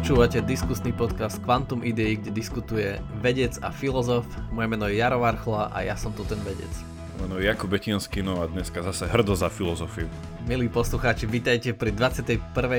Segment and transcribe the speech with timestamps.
[0.00, 4.24] Počúvate diskusný podcast Quantum Idei, kde diskutuje vedec a filozof.
[4.48, 6.72] Moje meno je Jaro Varchla a ja som tu ten vedec.
[7.20, 10.08] Meno je Jakub Betinský, no a dneska zase hrdo za filozofiu.
[10.48, 12.32] Milí poslucháči, vítajte pri 21.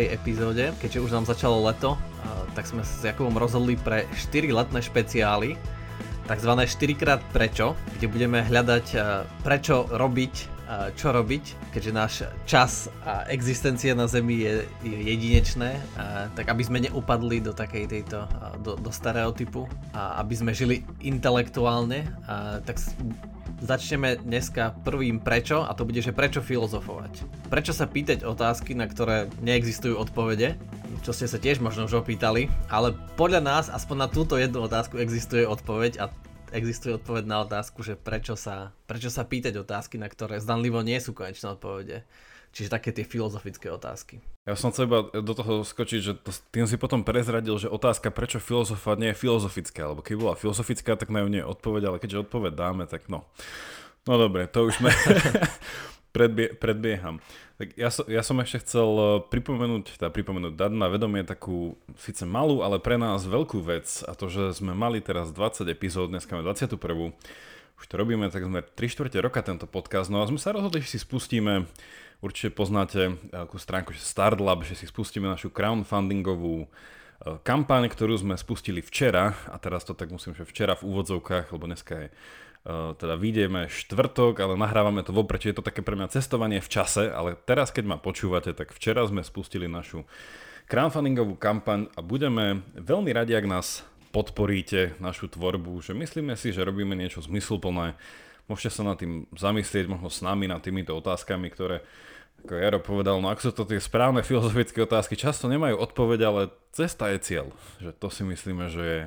[0.09, 0.73] epizóde.
[0.81, 1.93] Keďže už nám začalo leto,
[2.57, 5.61] tak sme s Jakubom rozhodli pre 4 letné špeciály,
[6.25, 8.97] takzvané 4 krát prečo, kde budeme hľadať
[9.45, 10.60] prečo robiť
[10.95, 12.13] čo robiť, keďže náš
[12.48, 15.75] čas a existencia na Zemi je, je jedinečné,
[16.31, 18.23] tak aby sme neupadli do takej tejto,
[18.63, 22.07] do, do stereotypu a aby sme žili intelektuálne,
[22.63, 22.80] tak
[23.61, 27.45] začneme dneska prvým prečo a to bude, že prečo filozofovať.
[27.52, 30.58] Prečo sa pýtať otázky, na ktoré neexistujú odpovede,
[31.05, 34.97] čo ste sa tiež možno už opýtali, ale podľa nás aspoň na túto jednu otázku
[34.97, 36.09] existuje odpoveď a
[36.51, 40.99] existuje odpoveď na otázku, že prečo sa, prečo sa pýtať otázky, na ktoré zdanlivo nie
[40.99, 42.03] sú konečné odpovede.
[42.52, 44.19] Čiže také tie filozofické otázky.
[44.43, 48.11] Ja som chcel iba do toho skočiť, že to, tým si potom prezradil, že otázka,
[48.11, 51.83] prečo filozofovať nie je filozofická, lebo keby bola filozofická, tak na ňu nie je odpoveď,
[51.88, 53.23] ale keďže odpoveď dáme, tak no.
[54.03, 54.91] No dobre, to už sme
[56.15, 57.23] predbie, predbieham.
[57.62, 61.78] Tak ja, so, ja som ešte chcel eh, pripomenúť, teda pripomenúť, dať na vedomie takú
[61.94, 66.09] síce malú, ale pre nás veľkú vec a to, že sme mali teraz 20 epizód,
[66.09, 67.14] dneska máme 21.
[67.78, 70.82] Už to robíme, tak sme 3 čtvrte roka tento podcast, no a sme sa rozhodli,
[70.82, 71.70] že si spustíme,
[72.26, 76.66] určite poznáte takú stránku, že Startlab, že si spustíme našu crowdfundingovú
[77.45, 81.69] kampaň, ktorú sme spustili včera a teraz to tak musím, že včera v úvodzovkách, lebo
[81.69, 82.09] dneska je
[82.61, 86.69] Eh, teda vyjdeme štvrtok, ale nahrávame to vopred, je to také pre mňa cestovanie v
[86.69, 90.05] čase, ale teraz keď ma počúvate, tak včera sme spustili našu
[90.69, 93.81] crowdfundingovú kampaň a budeme veľmi radi, ak nás
[94.14, 97.97] podporíte našu tvorbu, že myslíme si, že robíme niečo zmysluplné.
[98.45, 101.81] Môžete sa nad tým zamyslieť, možno s nami, nad týmito otázkami, ktoré,
[102.42, 106.42] ako Jaro povedal, no ak sú to tie správne filozofické otázky, často nemajú odpoveď, ale
[106.73, 107.48] cesta je cieľ.
[107.77, 109.02] Že to si myslíme, že je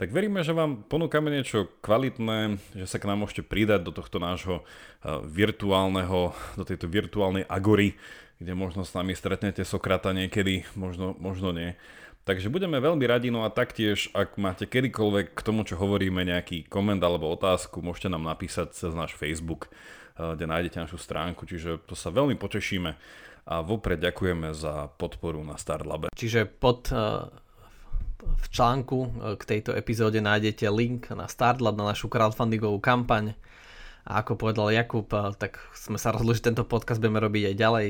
[0.00, 4.16] tak veríme, že vám ponúkame niečo kvalitné, že sa k nám môžete pridať do tohto
[4.16, 8.00] nášho eh, virtuálneho, do tejto virtuálnej agory,
[8.40, 11.76] kde možno s nami stretnete Sokrata niekedy, možno, možno nie.
[12.24, 16.64] Takže budeme veľmi radi, no a taktiež, ak máte kedykoľvek k tomu, čo hovoríme, nejaký
[16.72, 19.68] koment alebo otázku, môžete nám napísať cez náš Facebook,
[20.36, 22.90] kde nájdete našu stránku, čiže to sa veľmi potešíme
[23.50, 26.12] a vopred ďakujeme za podporu na Startlabe.
[26.12, 27.28] Čiže pod uh
[28.20, 29.08] v článku e,
[29.40, 33.36] k tejto epizóde nájdete link na Startlab, na našu crowdfundingovú kampaň.
[34.04, 37.88] A ako povedal Jakub, tak sme sa rozhodli, že tento podcast budeme robiť aj ďalej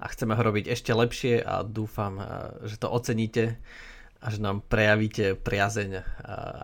[0.00, 2.16] a chceme ho robiť ešte lepšie a dúfam,
[2.64, 3.60] že to oceníte
[4.24, 6.00] a že nám prejavíte priazeň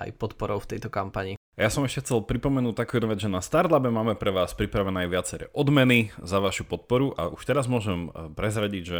[0.00, 1.36] aj podporou v tejto kampani.
[1.56, 5.08] Ja som ešte chcel pripomenúť takú jednu vec, že na Startlabe máme pre vás pripravené
[5.08, 8.98] aj viaceré odmeny za vašu podporu a už teraz môžem e, prezradiť, že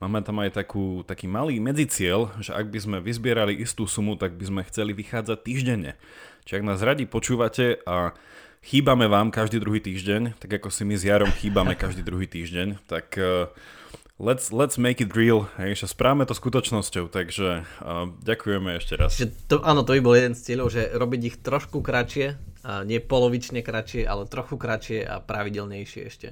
[0.00, 4.40] máme tam aj takú, taký malý medzicieľ, že ak by sme vyzbierali istú sumu, tak
[4.40, 6.00] by sme chceli vychádzať týždenne.
[6.48, 8.16] Čiže ak nás radi počúvate a
[8.64, 12.88] chýbame vám každý druhý týždeň, tak ako si my s Jarom chýbame každý druhý týždeň,
[12.88, 13.52] tak uh,
[14.18, 19.14] Let's, let's make it real, hej, správame to skutočnosťou, takže uh, ďakujeme ešte raz.
[19.14, 22.34] Že to, áno, to by bol jeden z cieľov, že robiť ich trošku kratšie,
[22.66, 26.28] a nie polovične kratšie, ale trochu kratšie a pravidelnejšie ešte.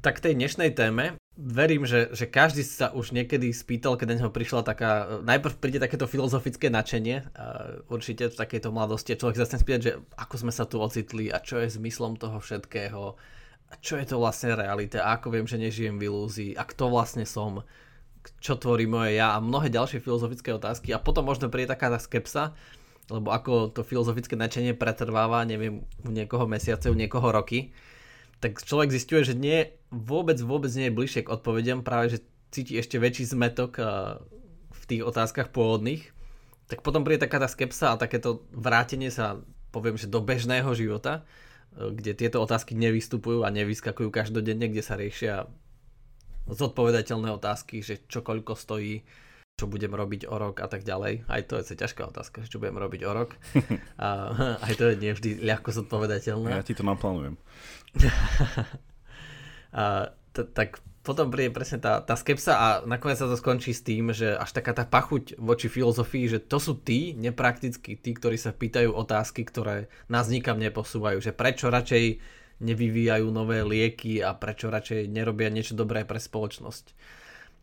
[0.00, 4.32] Tak tej dnešnej téme, verím, že, že každý sa už niekedy spýtal, keď na neho
[4.32, 7.44] prišla taká, najprv príde takéto filozofické nadšenie, a
[7.92, 11.60] určite v takejto mladosti, človek sa spýtať, že ako sme sa tu ocitli a čo
[11.60, 13.20] je zmyslom toho všetkého,
[13.78, 17.64] čo je to vlastne realita, ako viem, že nežijem v ilúzii, a kto vlastne som,
[18.42, 19.34] čo tvorí moje ja?
[19.34, 20.92] A mnohé ďalšie filozofické otázky.
[20.92, 22.52] A potom možno príde taká tá skepsa,
[23.10, 27.74] lebo ako to filozofické načenie pretrváva, neviem, u niekoho mesiace, u niekoho roky,
[28.42, 32.18] tak človek zistuje, že nie, vôbec, vôbec nie je bližšie k odpovediam, práve že
[32.50, 33.78] cíti ešte väčší zmetok
[34.72, 36.10] v tých otázkach pôvodných,
[36.66, 39.38] tak potom príde taká tá skepsa a takéto vrátenie sa,
[39.70, 41.22] poviem, že do bežného života,
[41.72, 45.48] kde tieto otázky nevystupujú a nevyskakujú každodenne, kde sa riešia
[46.48, 49.06] zodpovedateľné otázky, že čo koľko stojí,
[49.56, 51.28] čo budem robiť o rok a tak ďalej.
[51.30, 53.38] Aj to je ťažká otázka, čo budem robiť o rok.
[54.02, 54.08] A,
[54.66, 56.48] aj to je nie vždy ľahko zodpovedateľné.
[56.50, 57.38] Ja ti to naplánujem.
[59.72, 63.82] a, t- tak potom príde presne tá, tá skepsa a nakoniec sa to skončí s
[63.82, 68.38] tým, že až taká tá pachuť voči filozofii, že to sú tí nepraktickí, tí, ktorí
[68.38, 72.22] sa pýtajú otázky, ktoré nás nikam neposúvajú, že prečo radšej
[72.62, 76.94] nevyvíjajú nové lieky a prečo radšej nerobia niečo dobré pre spoločnosť.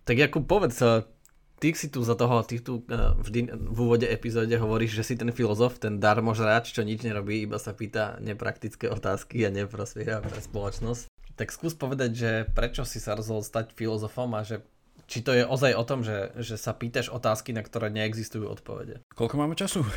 [0.03, 1.07] Tak ako povedz,
[1.63, 5.15] ty si tu za toho, ty tu eh, vždy v úvode epizóde hovoríš, že si
[5.15, 10.43] ten filozof, ten darmožráč, čo nič nerobí, iba sa pýta nepraktické otázky a neprospieva pre
[10.43, 11.08] spoločnosť
[11.39, 14.59] tak skús povedať, že prečo si sa rozhodol stať filozofom a že
[15.09, 19.01] či to je ozaj o tom, že, že sa pýtaš otázky, na ktoré neexistujú odpovede.
[19.17, 19.81] Koľko máme času?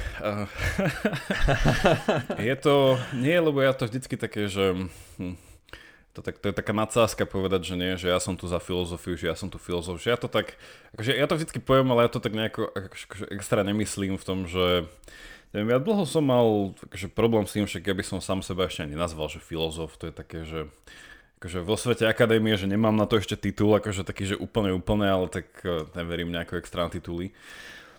[2.48, 4.88] je to, nie, lebo ja to vždycky také, že
[5.20, 5.36] hm,
[6.16, 9.20] to, tak, to je taká nadsázka povedať, že nie, že ja som tu za filozofiu,
[9.20, 10.56] že ja som tu filozof, že ja to tak,
[10.96, 14.48] akože ja to vždycky poviem, ale ja to tak nejako akože extra nemyslím v tom,
[14.48, 14.88] že
[15.52, 18.88] neviem, ja dlho som mal akože problém s tým, že keby som sám seba ešte
[18.88, 20.72] ani nazval, že filozof, to je také, že
[21.42, 25.10] akože vo svete akadémie, že nemám na to ešte titul, akože taký, že úplne úplne,
[25.10, 27.34] ale tak uh, neverím nejako extra tituly.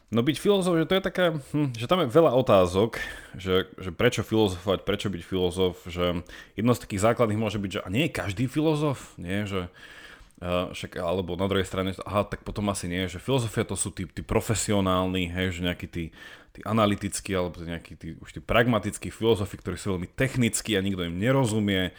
[0.08, 3.04] No byť filozof, že to je taká, hm, že tam je veľa otázok,
[3.36, 6.24] že, že prečo filozofovať, prečo byť filozof, že
[6.56, 10.72] jedno z takých základných môže byť, že a nie je každý filozof, nie, že uh,
[10.72, 14.08] však, alebo na druhej strane, aha, tak potom asi nie, že filozofia to sú tí,
[14.08, 16.16] tí profesionálni, hej, že nejakí tí,
[16.56, 21.04] tí analytickí, alebo nejakí tí, už tí pragmatickí filozofi, ktorí sú veľmi technickí a nikto
[21.04, 21.92] im nerozumie,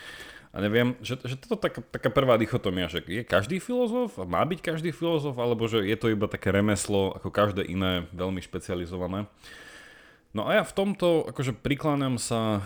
[0.55, 4.63] a neviem, že, že toto tak, taká prvá dichotomia, že je každý filozof má byť
[4.63, 9.27] každý filozof, alebo že je to iba také remeslo ako každé iné veľmi špecializované.
[10.31, 12.63] No a ja v tomto akože prikláňam sa,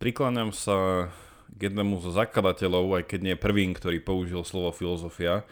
[0.00, 1.08] prikláňam sa
[1.52, 5.44] k jednému zo zakladateľov, aj keď nie prvým, ktorý použil slovo filozofia,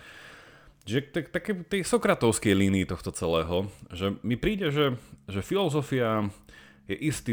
[0.88, 4.96] že tak, také tej sokratovskej línii tohto celého, že mi príde, že,
[5.28, 6.32] že filozofia
[6.88, 7.32] je istý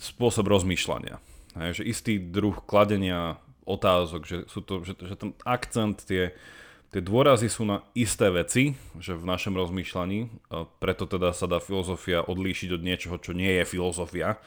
[0.00, 1.20] spôsob rozmýšľania.
[1.56, 6.32] Hej, že istý druh kladenia otázok, že, sú to, že, že ten akcent, tie,
[6.94, 10.30] tie dôrazy sú na isté veci, že v našom rozmýšľaní,
[10.78, 14.38] preto teda sa dá filozofia odlíšiť od niečoho, čo nie je filozofia,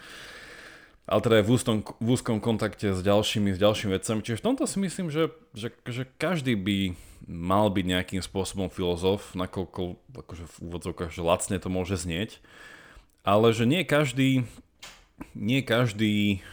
[1.10, 4.22] ale teda je v úzkom, v úzkom kontakte s ďalšími, s ďalšími vecami.
[4.22, 6.94] Čiže v tomto si myslím, že, že, že každý by
[7.26, 12.38] mal byť nejakým spôsobom filozof, nakoľko akože v úvodzovkách, že lacne to môže znieť,
[13.26, 14.46] ale že nie každý,
[15.34, 16.46] nie každý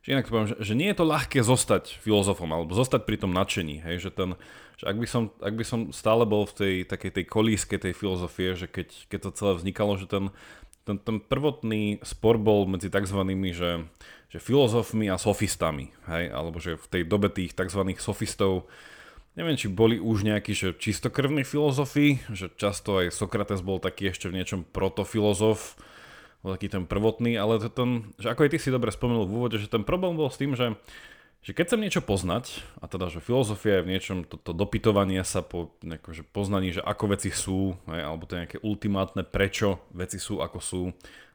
[0.00, 3.36] že inak poviem, že, že nie je to ľahké zostať filozofom alebo zostať pri tom
[3.36, 4.36] nadšení, hej, že ten,
[4.80, 7.92] že ak by som, ak by som stále bol v tej takej tej kolíske tej
[7.92, 10.32] filozofie, že keď, keď to celé vznikalo, že ten,
[10.88, 13.20] ten, ten prvotný spor bol medzi tzv.
[13.52, 13.70] Že,
[14.32, 17.82] že filozofmi a sofistami, hej, alebo že v tej dobe tých tzv.
[18.00, 18.70] sofistov
[19.38, 24.26] Neviem, či boli už nejakí že čistokrvní filozofi, že často aj Sokrates bol taký ešte
[24.26, 25.78] v niečom protofilozof,
[26.44, 29.56] taký ten prvotný, ale to ten, že ako aj ty si dobre spomenul v úvode,
[29.60, 30.72] že ten problém bol s tým, že,
[31.44, 35.20] že keď chcem niečo poznať, a teda, že filozofia je v niečom toto to dopytovanie
[35.20, 40.16] sa po že poznaní, že ako veci sú, hej, alebo to nejaké ultimátne prečo veci
[40.16, 40.82] sú, ako sú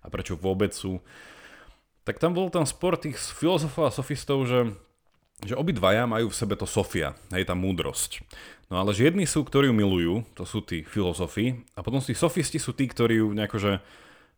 [0.01, 0.97] a prečo vôbec sú,
[2.01, 4.73] tak tam bol ten spor tých filozofov a sofistov, že,
[5.45, 8.25] že obidvaja majú v sebe to sofia, hej, tá múdrosť.
[8.73, 12.17] No ale že jedni sú, ktorí ju milujú, to sú tí filozofi, a potom tí
[12.17, 13.71] sofisti sú tí, ktorí ju nejako, že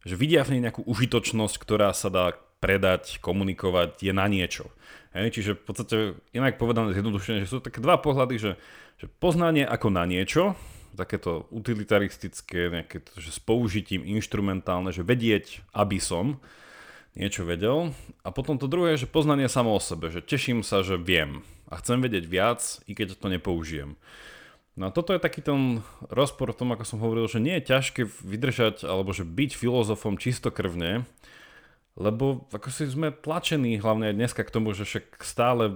[0.08, 2.34] že vidia v nej nejakú užitočnosť, ktorá sa dá
[2.64, 4.72] predať, komunikovať, je na niečo.
[5.14, 5.98] Hej, čiže v podstate,
[6.34, 8.52] inak povedané zjednodušene, že sú také dva pohľady, že,
[8.98, 10.58] že poznanie ako na niečo,
[10.98, 16.42] takéto utilitaristické, nejaké, že s použitím instrumentálne, že vedieť, aby som
[17.14, 17.94] niečo vedel.
[18.26, 21.78] A potom to druhé, že poznanie samo o sebe, že teším sa, že viem a
[21.78, 23.94] chcem vedieť viac, i keď to nepoužijem.
[24.78, 25.82] No a toto je taký ten
[26.14, 30.22] rozpor v tom, ako som hovoril, že nie je ťažké vydržať alebo že byť filozofom
[30.22, 31.02] čistokrvne,
[31.98, 35.74] lebo ako si sme tlačení hlavne aj dneska k tomu, že však stále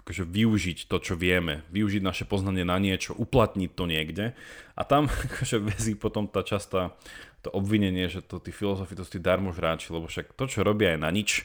[0.00, 4.32] akože využiť to, čo vieme, využiť naše poznanie na niečo, uplatniť to niekde.
[4.72, 6.96] A tam akože vezí potom tá častá
[7.44, 10.96] to obvinenie, že to tí filozofi to sú tí darmožráči, lebo však to, čo robia
[10.96, 11.44] je na nič,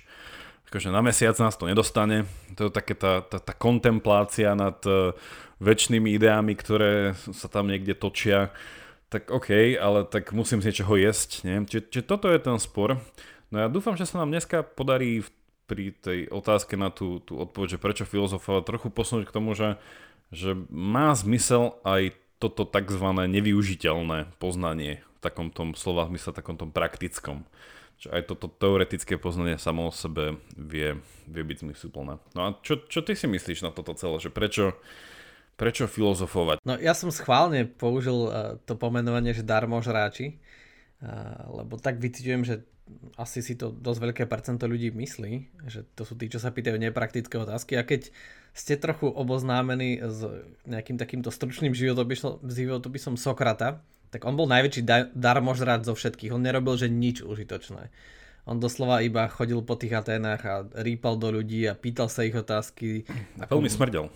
[0.71, 4.79] akože na mesiac nás to nedostane, to je také tá, tá, tá kontemplácia nad
[5.63, 8.51] väčšnými ideami, ktoré sa tam niekde točia,
[9.07, 11.47] tak OK, ale tak musím z niečoho jesť.
[11.47, 11.63] Nie?
[11.63, 12.99] Čiže, čiže toto je ten spor.
[13.53, 15.23] No ja dúfam, že sa nám dneska podarí
[15.69, 19.79] pri tej otázke na tú, tú odpoveď, že prečo filozofovať, trochu posunúť k tomu, že,
[20.33, 23.05] že má zmysel aj toto tzv.
[23.07, 27.47] nevyužiteľné poznanie v takom tom slova zmysle, takom tom praktickom.
[28.03, 32.19] Čiže aj toto teoretické poznanie samo o sebe vie, vie byť zmysluplné.
[32.35, 34.75] No a čo, čo ty si myslíš na toto celé, že prečo,
[35.63, 36.59] Prečo filozofovať?
[36.67, 40.35] No ja som schválne použil uh, to pomenovanie, že darmožráči,
[40.99, 42.67] uh, lebo tak vycítujem, že
[43.15, 46.75] asi si to dosť veľké percento ľudí myslí, že to sú tí, čo sa pýtajú
[46.75, 48.11] nepraktické otázky a keď
[48.51, 50.19] ste trochu oboznámení s
[50.67, 53.81] nejakým takýmto stručným životopisom, životopisom Sokrata,
[54.13, 54.85] tak on bol najväčší
[55.17, 56.37] darmožrát zo všetkých.
[56.37, 57.89] On nerobil, že nič užitočné.
[58.43, 62.35] On doslova iba chodil po tých Aténach a rýpal do ľudí a pýtal sa ich
[62.35, 63.07] otázky.
[63.39, 64.11] A veľmi smrdel.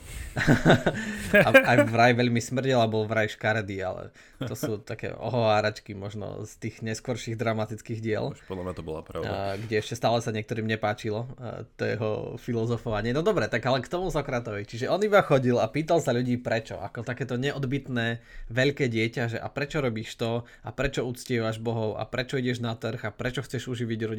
[1.48, 4.12] a aj vraj veľmi smrdel a bol vraj škaredý, ale
[4.44, 8.36] to sú také ohováračky možno z tých neskorších dramatických diel.
[8.36, 9.28] Už podľa mňa to bola pravda.
[9.32, 11.32] A, kde ešte stále sa niektorým nepáčilo
[11.80, 13.16] to jeho filozofovanie.
[13.16, 14.68] No dobre, tak ale k tomu Sokratovi.
[14.68, 16.76] Čiže on iba chodil a pýtal sa ľudí prečo.
[16.76, 18.20] Ako takéto neodbitné
[18.52, 22.76] veľké dieťa, že a prečo robíš to a prečo uctievaš Bohov a prečo ideš na
[22.76, 24.17] trh a prečo chceš uživiť rodinu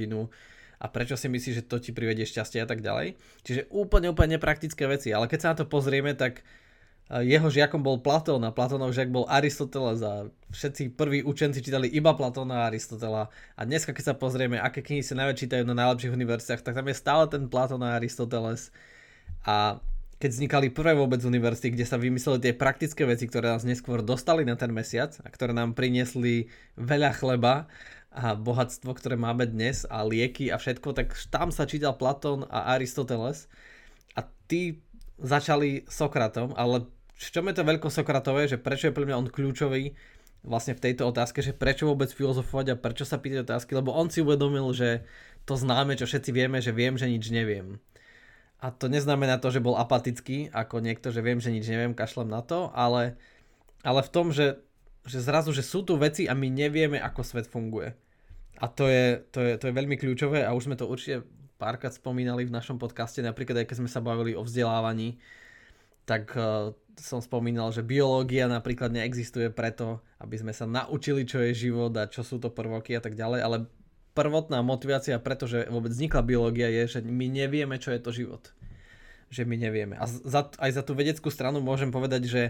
[0.78, 3.18] a prečo si myslíš, že to ti privedie šťastie a tak ďalej.
[3.42, 6.46] Čiže úplne, úplne nepraktické veci, ale keď sa na to pozrieme, tak
[7.10, 11.90] e, jeho žiakom bol Platón a Platónov žiak bol Aristoteles a všetci prví učenci čítali
[11.90, 13.26] iba Platóna a Aristotela
[13.58, 16.86] a dneska keď sa pozrieme, aké knihy sa najviac čítajú na najlepších univerzitách, tak tam
[16.86, 18.70] je stále ten Platón a Aristoteles
[19.42, 19.82] a
[20.18, 24.42] keď vznikali prvé vôbec univerzity, kde sa vymysleli tie praktické veci, ktoré nás neskôr dostali
[24.42, 27.70] na ten mesiac a ktoré nám priniesli veľa chleba
[28.18, 32.74] a bohatstvo, ktoré máme dnes a lieky a všetko, tak tam sa čítal Platón a
[32.74, 33.46] Aristoteles
[34.18, 34.82] a tí
[35.22, 39.30] začali Sokratom, ale v čom je to veľko Sokratové, že prečo je pre mňa on
[39.30, 39.94] kľúčový
[40.42, 44.10] vlastne v tejto otázke, že prečo vôbec filozofovať a prečo sa pýtať otázky, lebo on
[44.10, 45.06] si uvedomil, že
[45.46, 47.78] to známe, čo všetci vieme, že viem, že nič neviem.
[48.58, 52.26] A to neznamená to, že bol apatický, ako niekto, že viem, že nič neviem, kašlem
[52.26, 53.14] na to, ale,
[53.86, 54.58] ale v tom, že
[55.08, 57.96] že zrazu, že sú tu veci a my nevieme, ako svet funguje.
[58.58, 61.22] A to je, to je, to je veľmi kľúčové a už sme to určite
[61.58, 65.18] párkrát spomínali v našom podcaste, napríklad aj keď sme sa bavili o vzdelávaní,
[66.06, 71.54] tak uh, som spomínal, že biológia napríklad neexistuje preto, aby sme sa naučili, čo je
[71.54, 73.56] život a čo sú to prvoky a tak ďalej, ale
[74.18, 78.50] prvotná motivácia, pretože vôbec vznikla biológia, je, že my nevieme, čo je to život.
[79.30, 79.94] Že my nevieme.
[79.94, 82.42] A za, aj za tú vedeckú stranu môžem povedať, že,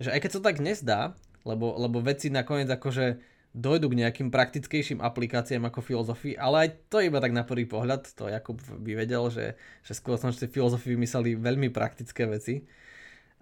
[0.00, 1.00] že aj keď sa tak nezdá,
[1.44, 3.20] lebo, lebo veci nakoniec akože
[3.52, 8.08] dojdu k nejakým praktickejším aplikáciám ako filozofii, ale aj to iba tak na prvý pohľad,
[8.16, 12.64] to Jakub by vedel, že, že skôr som filozofii vymysleli veľmi praktické veci,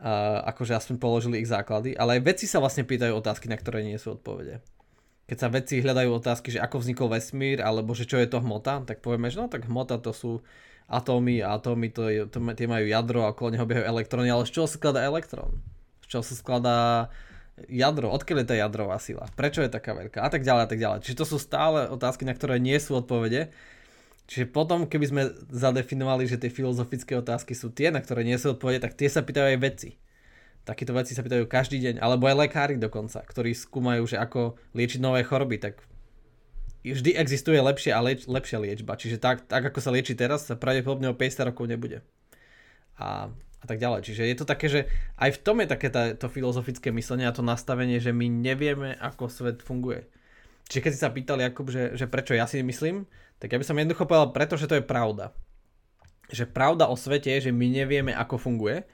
[0.01, 3.85] a akože aspoň položili ich základy, ale aj veci sa vlastne pýtajú otázky, na ktoré
[3.85, 4.65] nie sú odpovede.
[5.29, 8.83] Keď sa veci hľadajú otázky, že ako vznikol vesmír, alebo že čo je to hmota,
[8.89, 10.41] tak povieme, že no tak hmota to sú
[10.91, 14.49] atómy a atómy to, je, to, tie majú jadro a okolo neho biehajú elektróny, ale
[14.49, 15.61] z čoho sa skladá elektrón?
[16.03, 16.79] Z čoho sa skladá
[17.69, 20.81] jadro, odkiaľ je tá jadrová sila, prečo je taká veľká a tak ďalej a tak
[20.81, 20.99] ďalej.
[21.05, 23.53] Čiže to sú stále otázky, na ktoré nie sú odpovede.
[24.31, 28.55] Čiže potom, keby sme zadefinovali, že tie filozofické otázky sú tie, na ktoré nie sú
[28.55, 29.91] odpovede, tak tie sa pýtajú aj veci.
[30.63, 35.03] Takéto veci sa pýtajú každý deň, alebo aj lekári dokonca, ktorí skúmajú, že ako liečiť
[35.03, 35.83] nové choroby, tak
[36.87, 38.95] vždy existuje lepšia a lieč, lepšia liečba.
[38.95, 42.07] Čiže tak, tak, ako sa lieči teraz, sa pravdepodobne o 50 rokov nebude.
[43.03, 44.01] A a tak ďalej.
[44.09, 44.81] Čiže je to také, že
[45.21, 48.97] aj v tom je také tá, to filozofické myslenie a to nastavenie, že my nevieme,
[48.97, 50.09] ako svet funguje.
[50.73, 53.05] Čiže keď si sa pýtali, Jakub, že, že prečo ja si myslím,
[53.43, 55.35] tak ja by som jednoducho povedal, pretože to je pravda.
[56.31, 58.87] Že pravda o svete je, že my nevieme, ako funguje.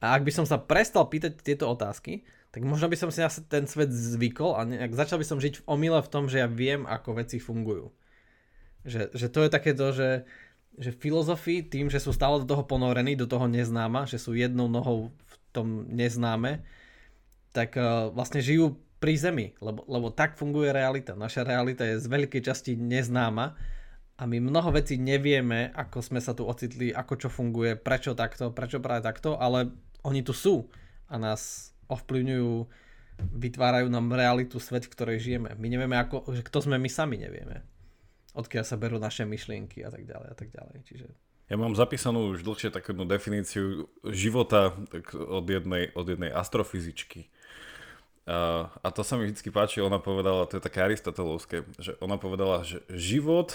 [0.00, 3.28] A ak by som sa prestal pýtať tieto otázky, tak možno by som si na
[3.28, 6.48] ten svet zvykol a nejak začal by som žiť v omyle v tom, že ja
[6.48, 7.92] viem, ako veci fungujú.
[8.86, 10.24] Že, že to je takéto, že,
[10.76, 14.68] že filozofii tým, že sú stále do toho ponorení, do toho neznáma, že sú jednou
[14.68, 16.60] nohou v tom neznáme,
[17.56, 21.16] tak uh, vlastne žijú pri zemi, lebo, lebo tak funguje realita.
[21.16, 23.56] Naša realita je z veľkej časti neznáma
[24.16, 28.52] a my mnoho vecí nevieme, ako sme sa tu ocitli, ako čo funguje, prečo takto,
[28.52, 29.72] prečo práve takto, ale
[30.04, 30.68] oni tu sú
[31.08, 32.52] a nás ovplyvňujú,
[33.36, 35.56] vytvárajú nám realitu, svet, v ktorej žijeme.
[35.56, 37.75] My nevieme, ako, že kto sme, my sami nevieme
[38.36, 40.76] odkiaľ sa berú naše myšlienky a tak ďalej a tak ďalej.
[40.84, 41.06] Čiže...
[41.48, 44.76] Ja mám zapísanú už dlhšie takú definíciu života
[45.14, 47.32] od, jednej, od jednej astrofyzičky.
[48.26, 52.18] A, a to sa mi vždy páči, ona povedala, to je také aristotelovské, že ona
[52.18, 53.54] povedala, že život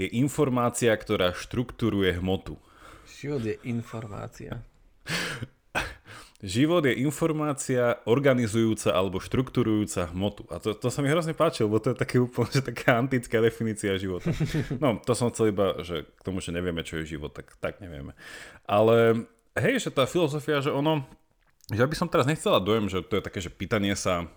[0.00, 2.56] je informácia, ktorá štruktúruje hmotu.
[3.20, 4.64] Život je informácia.
[6.46, 10.46] Život je informácia organizujúca alebo štruktúrujúca hmotu.
[10.46, 13.42] A to, to sa mi hrozne páči, lebo to je také úplne že taká antická
[13.42, 14.30] definícia života.
[14.78, 17.82] No, to som chcel iba, že k tomu, že nevieme, čo je život, tak, tak
[17.82, 18.14] nevieme.
[18.62, 19.26] Ale
[19.58, 21.02] hej, že tá filozofia, že ono,
[21.74, 24.30] ja by som teraz nechcela dojem, že to je také, že pýtanie sa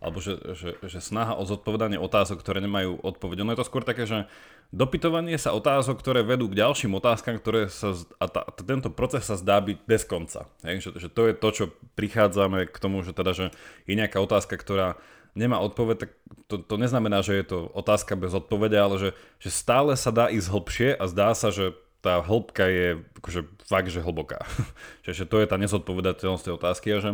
[0.00, 3.44] alebo že, že, že snaha o zodpovedanie otázok, ktoré nemajú odpoveď.
[3.44, 4.24] Ono je to skôr také, že
[4.72, 9.36] dopytovanie sa otázok, ktoré vedú k ďalším otázkam, ktoré sa, a tá, tento proces sa
[9.36, 10.48] zdá byť bez konca.
[10.64, 10.88] Hej?
[10.88, 11.64] Že, že to je to, čo
[12.00, 13.46] prichádzame k tomu, že teda, že
[13.84, 14.96] je nejaká otázka, ktorá
[15.36, 16.10] nemá odpoveď, tak
[16.48, 20.32] to, to neznamená, že je to otázka bez odpovede, ale že, že stále sa dá
[20.32, 22.88] ísť hlbšie a zdá sa, že tá hĺbka je
[23.20, 24.40] akože fakt, že hlboká.
[25.04, 27.10] že, že to je tá nezodpovedateľnosť tej otázky a že,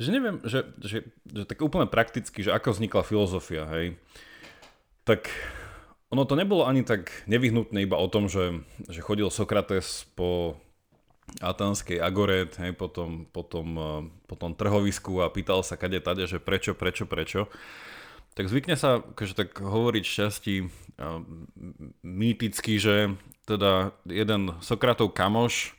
[0.00, 4.00] že neviem, že, že, že tak úplne prakticky, že ako vznikla filozofia, hej,
[5.04, 5.28] tak
[6.08, 10.58] ono to nebolo ani tak nevyhnutné iba o tom, že, že chodil Sokrates po
[11.38, 13.30] Atanskej agore, hej, potom,
[13.78, 17.46] eh, potom trhovisku a pýtal sa kade tade, že prečo, prečo, prečo.
[18.34, 20.68] Tak zvykne sa akože tak hovoriť šťastí eh,
[22.02, 23.14] mýticky, že
[23.46, 25.78] teda jeden Sokratov kamoš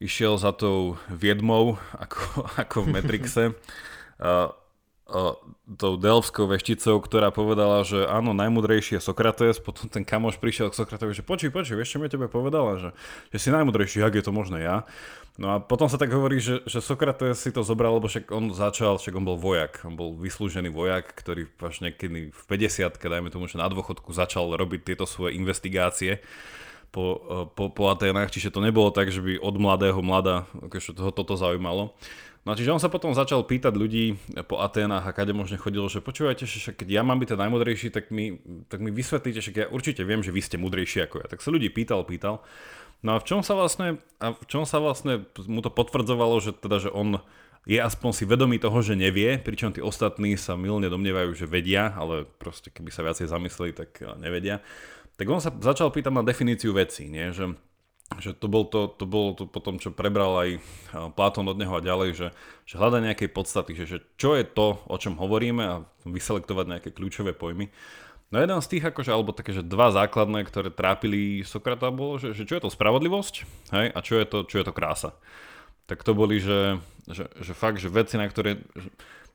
[0.00, 2.20] išiel za tou viedmou, ako,
[2.64, 3.44] ako v Matrixe,
[5.70, 10.78] tou delfskou vešticou, ktorá povedala, že áno, najmudrejší je Sokrates, potom ten kamoš prišiel k
[10.78, 12.90] Sokratovi, že počuj, počuj, vieš, čo mi tebe povedala, že,
[13.34, 14.86] že si najmudrejší, jak je to možné ja?
[15.38, 18.54] No a potom sa tak hovorí, že, že Sokrates si to zobral, lebo však on
[18.54, 23.30] začal, však on bol vojak, on bol vyslúžený vojak, ktorý až niekedy v 50 dajme
[23.34, 26.22] tomu, že na dôchodku začal robiť tieto svoje investigácie
[26.90, 27.22] po,
[27.54, 31.38] po, po Aténach, čiže to nebolo tak, že by od mladého mlada akože toho toto
[31.38, 31.94] zaujímalo.
[32.40, 34.16] No čiže on sa potom začal pýtať ľudí
[34.48, 37.92] po Aténach a kade možne chodil, že počúvajte, že keď ja mám byť ten najmudrejší,
[37.92, 38.40] tak mi,
[38.72, 41.26] tak mi vysvetlíte, že ja určite viem, že vy ste mudrejší ako ja.
[41.28, 42.40] Tak sa ľudí pýtal, pýtal.
[43.04, 46.56] No a v čom sa vlastne, a v čom sa vlastne mu to potvrdzovalo, že
[46.56, 47.20] teda, že on
[47.68, 51.92] je aspoň si vedomý toho, že nevie, pričom tí ostatní sa milne domnievajú, že vedia,
[51.92, 54.64] ale proste keby sa viacej zamysleli, tak nevedia.
[55.20, 57.28] Tak on sa začal pýtať na definíciu veci, nie?
[57.28, 57.52] že
[58.18, 60.50] že to bol to, to bolo to potom, čo prebral aj
[61.14, 62.28] Platón od neho a ďalej, že,
[62.66, 66.90] že hľada nejakej podstaty, že, že čo je to, o čom hovoríme a vyselektovať nejaké
[66.90, 67.70] kľúčové pojmy.
[68.34, 72.34] No jeden z tých, akože, alebo také, že dva základné, ktoré trápili Sokrata, bolo, že,
[72.34, 73.34] že čo je to spravodlivosť
[73.78, 75.14] hej, a čo je to, čo je to krása.
[75.86, 78.58] Tak to boli, že, že, že fakt, že veci, na ktoré...
[78.74, 78.90] Že,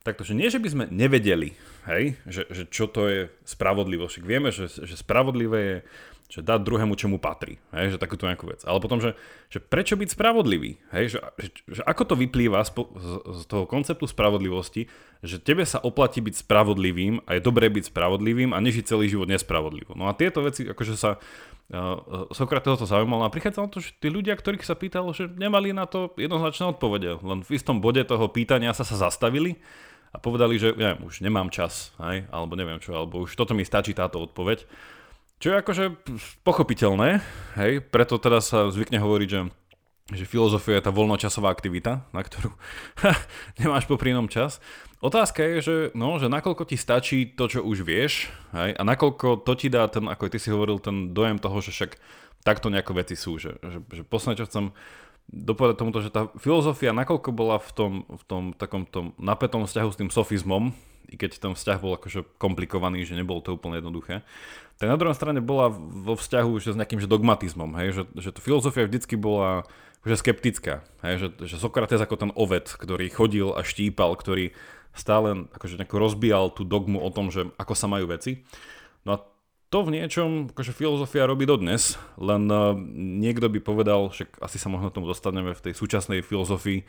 [0.06, 1.58] takto, že nie, že by sme nevedeli,
[1.90, 4.22] hej, že, že čo to je spravodlivosť.
[4.22, 5.78] Vieme, že, že spravodlivé je
[6.26, 8.66] že dať druhému, čo mu patrí, hej, že takúto nejakú vec.
[8.66, 9.14] Ale potom, že,
[9.46, 14.10] že prečo byť spravodlivý, hej, že, že, že ako to vyplýva z, z, toho konceptu
[14.10, 14.90] spravodlivosti,
[15.22, 19.30] že tebe sa oplatí byť spravodlivým a je dobré byť spravodlivým a nežiť celý život
[19.30, 19.94] nespravodlivo.
[19.94, 24.10] No a tieto veci, akože sa uh, Sokrates to zaujímalo a prichádzalo to, že tí
[24.10, 28.26] ľudia, ktorých sa pýtalo, že nemali na to jednoznačné odpovede, len v istom bode toho
[28.34, 29.62] pýtania sa sa zastavili
[30.16, 33.68] a povedali, že ja, už nemám čas, hej, alebo neviem čo, alebo už toto mi
[33.68, 34.64] stačí táto odpoveď.
[35.44, 35.84] Čo je akože
[36.48, 37.20] pochopiteľné,
[37.60, 39.42] hej, preto teda sa zvykne hovoriť, že,
[40.16, 42.56] že filozofia je tá voľnočasová aktivita, na ktorú
[43.60, 44.64] nemáš poprínom čas.
[45.04, 49.44] Otázka je, že, no, že nakoľko ti stačí to, čo už vieš, hej, a nakoľko
[49.44, 52.00] to ti dá ten, ako ty si hovoril, ten dojem toho, že však
[52.48, 54.66] takto nejako veci sú, že, že, že posledne, čo chcem
[55.30, 59.90] dopovedať tomuto, že tá filozofia nakoľko bola v tom, v tom takom tom napätom vzťahu
[59.90, 60.70] s tým sofizmom,
[61.10, 64.26] i keď ten vzťah bol akože komplikovaný, že nebolo to úplne jednoduché,
[64.78, 68.30] tak na druhej strane bola vo vzťahu že s nejakým že dogmatizmom, hej, že, že
[68.34, 69.66] to filozofia vždycky bola
[70.06, 74.54] že skeptická, hej, že, že Sokrates ako ten ovec, ktorý chodil a štípal, ktorý
[74.94, 78.46] stále akože rozbíjal tú dogmu o tom, že ako sa majú veci.
[79.04, 79.26] No a
[79.76, 84.72] to v niečom akože filozofia robí dodnes, len uh, niekto by povedal, však asi sa
[84.72, 86.88] možno tomu dostaneme v tej súčasnej filozofii,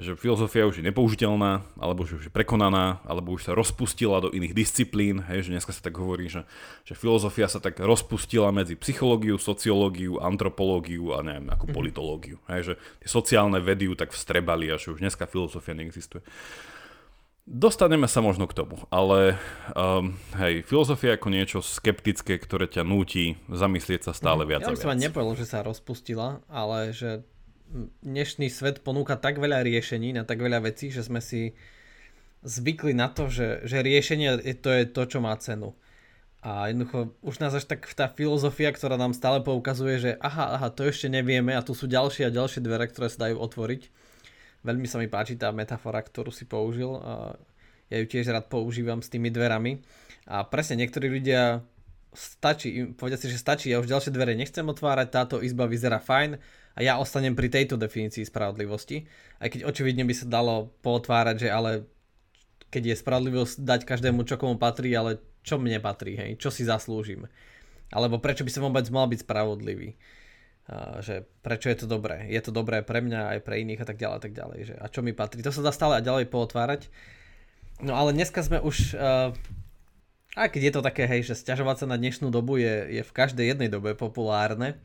[0.00, 4.32] že filozofia už je nepoužiteľná, alebo že už je prekonaná, alebo už sa rozpustila do
[4.32, 6.48] iných disciplín, hej, že dneska sa tak hovorí, že,
[6.88, 11.72] že filozofia sa tak rozpustila medzi psychológiu, sociológiu, antropológiu a neviem, ako mm.
[11.76, 12.40] politológiu.
[12.48, 16.24] Hej, že tie sociálne vedy ju tak vstrebali a že už dneska filozofia neexistuje.
[17.52, 19.36] Dostaneme sa možno k tomu, ale
[19.76, 24.48] um, hej, filozofia ako niečo skeptické, ktoré ťa núti zamyslieť sa stále mhm.
[24.48, 24.80] viac ja a viac.
[24.80, 27.28] Ja som nepovedal, že sa rozpustila, ale že
[28.00, 31.52] dnešný svet ponúka tak veľa riešení na tak veľa vecí, že sme si
[32.40, 35.76] zvykli na to, že, že riešenie to je to, čo má cenu.
[36.40, 40.68] A jednoducho už nás až tak tá filozofia, ktorá nám stále poukazuje, že aha, aha,
[40.74, 43.82] to ešte nevieme a tu sú ďalšie a ďalšie dvere, ktoré sa dajú otvoriť.
[44.62, 46.98] Veľmi sa mi páči tá metafora, ktorú si použil.
[47.90, 49.82] Ja ju tiež rád používam s tými dverami.
[50.30, 51.66] A presne niektorí ľudia
[52.14, 56.38] stačí, povedia si, že stačí, ja už ďalšie dvere nechcem otvárať, táto izba vyzerá fajn,
[56.72, 59.04] a ja ostanem pri tejto definícii spravodlivosti.
[59.36, 61.84] Aj keď očividne by sa dalo potvárať, že ale
[62.72, 66.64] keď je spravodlivosť dať každému, čo komu patrí, ale čo mne patrí, hej, čo si
[66.64, 67.28] zaslúžim.
[67.92, 70.00] Alebo prečo by som vôbec mal byť spravodlivý.
[71.02, 72.30] Že prečo je to dobré.
[72.30, 74.58] Je to dobré pre mňa aj pre iných a tak ďalej a tak ďalej.
[74.70, 75.42] Že a čo mi patrí.
[75.42, 76.86] To sa dá stále a ďalej pootvárať.
[77.82, 79.34] No ale dneska sme už, uh,
[80.38, 83.12] aj keď je to také, hej, že stiažovať sa na dnešnú dobu je, je v
[83.12, 84.78] každej jednej dobe populárne,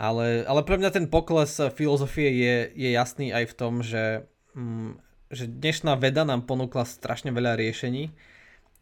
[0.00, 4.24] ale, ale pre mňa ten pokles filozofie je, je jasný aj v tom, že,
[4.56, 4.96] mm,
[5.28, 8.08] že dnešná veda nám ponúkla strašne veľa riešení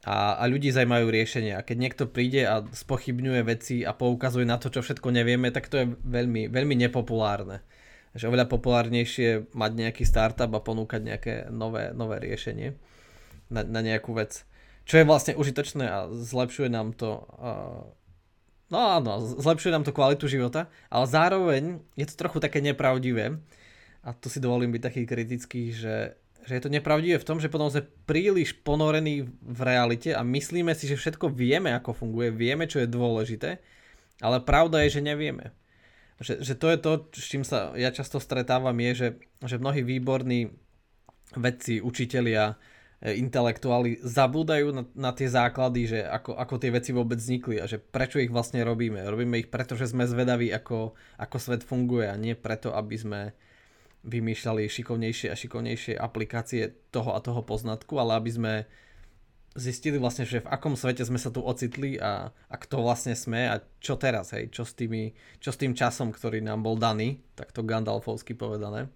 [0.05, 1.63] a, a ľudí zaujímajú riešenia.
[1.63, 5.73] A keď niekto príde a spochybňuje veci a poukazuje na to, čo všetko nevieme, tak
[5.73, 7.65] to je veľmi, veľmi nepopulárne.
[8.13, 12.77] Že oveľa populárnejšie mať nejaký startup a ponúkať nejaké nové, nové riešenie
[13.49, 14.45] na, na nejakú vec.
[14.87, 17.83] Čo je vlastne užitočné a zlepšuje nám to uh,
[18.71, 21.63] no áno, zlepšuje nám to kvalitu života, ale zároveň
[21.95, 23.39] je to trochu také nepravdivé.
[24.07, 26.15] A tu si dovolím byť taký kritický, že,
[26.47, 30.73] že je to nepravdivé v tom, že potom sme príliš ponorení v realite a myslíme
[30.73, 33.59] si, že všetko vieme, ako funguje, vieme, čo je dôležité,
[34.23, 35.53] ale pravda je, že nevieme.
[36.17, 39.09] Že, že to je to, s čím sa ja často stretávam, je, že,
[39.45, 40.49] že mnohí výborní
[41.37, 42.57] vedci, učitelia,
[42.97, 47.69] E, intelektuáli zabúdajú na, na tie základy, že ako, ako tie veci vôbec vznikli a
[47.69, 49.05] že prečo ich vlastne robíme.
[49.05, 53.21] Robíme ich preto, že sme zvedaví, ako, ako svet funguje a nie preto, aby sme
[54.07, 58.53] vymýšľali šikovnejšie a šikovnejšie aplikácie toho a toho poznatku, ale aby sme
[59.57, 63.51] zistili vlastne, že v akom svete sme sa tu ocitli a, a kto vlastne sme
[63.51, 67.25] a čo teraz, hej, čo s, tými, čo s tým časom, ktorý nám bol daný,
[67.35, 68.93] tak to Gandalfovsky povedané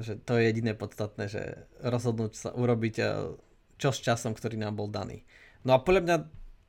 [0.00, 2.94] že to je jediné podstatné, že rozhodnúť sa urobiť
[3.76, 5.28] čo s časom, ktorý nám bol daný.
[5.62, 6.16] No a podľa mňa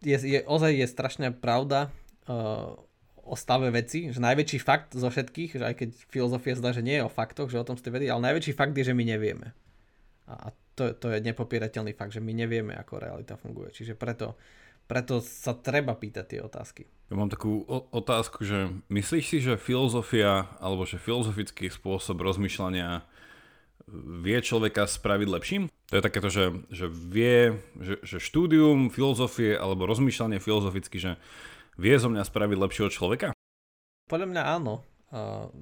[0.03, 1.87] je, je, ozaj je strašná pravda
[2.27, 2.75] uh,
[3.23, 6.99] o stave veci, že najväčší fakt zo všetkých, že aj keď filozofia zdá, že nie
[6.99, 9.55] je o faktoch, že o tom ste vedeli, ale najväčší fakt je, že my nevieme.
[10.27, 13.71] A to, to je nepopierateľný fakt, že my nevieme, ako realita funguje.
[13.71, 14.35] Čiže preto
[14.83, 16.83] preto sa treba pýtať tie otázky.
[17.07, 23.05] Ja mám takú otázku, že myslíš si, že filozofia alebo že filozofický spôsob rozmýšľania
[24.23, 25.63] vie človeka spraviť lepším?
[25.91, 31.11] To je takéto, že, že vie, že, že štúdium filozofie alebo rozmýšľanie filozoficky, že
[31.77, 33.33] vie zo mňa spraviť lepšieho človeka?
[34.09, 34.83] Podľa mňa áno.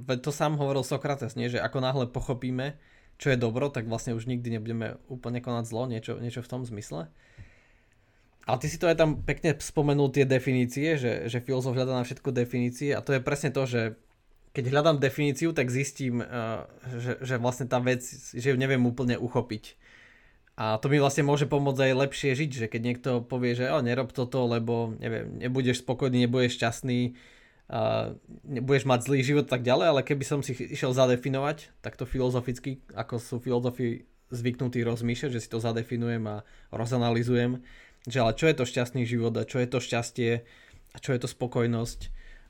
[0.07, 1.51] Veď to sám hovoril Sokrates, nie?
[1.51, 2.79] že ako náhle pochopíme,
[3.19, 6.63] čo je dobro, tak vlastne už nikdy nebudeme úplne konať zlo, niečo, niečo v tom
[6.63, 7.11] zmysle.
[8.47, 12.07] Ale ty si to aj tam pekne spomenul tie definície, že, že filozof hľadá na
[12.07, 13.99] všetko definície a to je presne to, že
[14.51, 16.19] keď hľadám definíciu, tak zistím,
[16.91, 18.03] že, že vlastne tá vec,
[18.35, 19.79] že ju neviem úplne uchopiť.
[20.61, 23.81] A to mi vlastne môže pomôcť aj lepšie žiť, že keď niekto povie, že oh,
[23.81, 27.17] nerob toto, lebo neviem, nebudeš spokojný, nebudeš šťastný,
[27.73, 28.13] uh,
[28.45, 33.17] nebudeš mať zlý život tak ďalej, ale keby som si išiel zadefinovať takto filozoficky, ako
[33.17, 37.65] sú filozofi zvyknutí rozmýšľať, že si to zadefinujem a rozanalizujem,
[38.05, 40.45] že ale čo je to šťastný život a čo je to šťastie
[40.93, 41.99] a čo je to spokojnosť.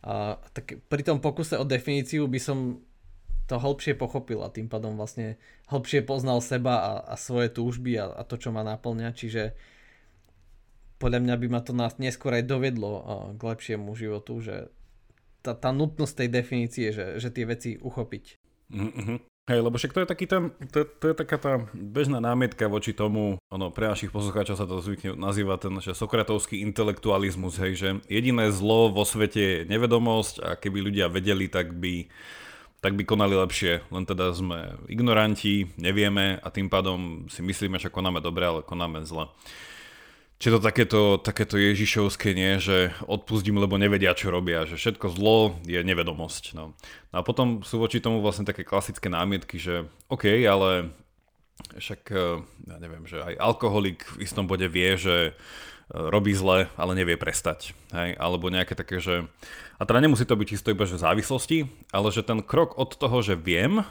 [0.04, 2.84] A, tak pri tom pokuse o definíciu by som
[3.52, 5.36] to hĺbšie pochopil a tým pádom vlastne
[5.68, 9.12] hĺbšie poznal seba a, a svoje túžby a, a to, čo ma naplňa.
[9.12, 9.52] Čiže
[10.96, 12.92] podľa mňa by ma to nás neskôr aj dovedlo
[13.36, 14.56] k lepšiemu životu, že
[15.44, 18.40] tá, tá nutnosť tej definície, že, že tie veci uchopiť.
[18.72, 19.18] Mm-hmm.
[19.50, 22.94] Hej, lebo však to je taký ten, to, to je taká tá bežná námietka voči
[22.94, 27.90] tomu, ono, pre našich poslucháčov sa to zvykne nazýva ten že sokratovský intelektualizmus, hej, že
[28.06, 32.06] jediné zlo vo svete je nevedomosť a keby ľudia vedeli, tak by,
[32.82, 37.94] tak by konali lepšie, len teda sme ignoranti, nevieme a tým pádom si myslíme, že
[37.94, 39.30] konáme dobre, ale konáme zle.
[40.42, 45.62] Čiže to takéto, takéto Ježišovské nie, že odpustím, lebo nevedia, čo robia, že všetko zlo
[45.70, 46.58] je nevedomosť.
[46.58, 46.74] No.
[47.14, 50.90] no a potom sú voči tomu vlastne také klasické námietky, že OK, ale
[51.78, 55.38] však, eh, ja neviem, že aj alkoholik v istom bode vie, že
[55.92, 57.76] robí zle, ale nevie prestať.
[57.92, 58.16] Hej?
[58.16, 59.28] Alebo nejaké také, že...
[59.78, 63.20] A teda nemusí to byť čisto iba že závislosti, ale že ten krok od toho,
[63.20, 63.84] že viem,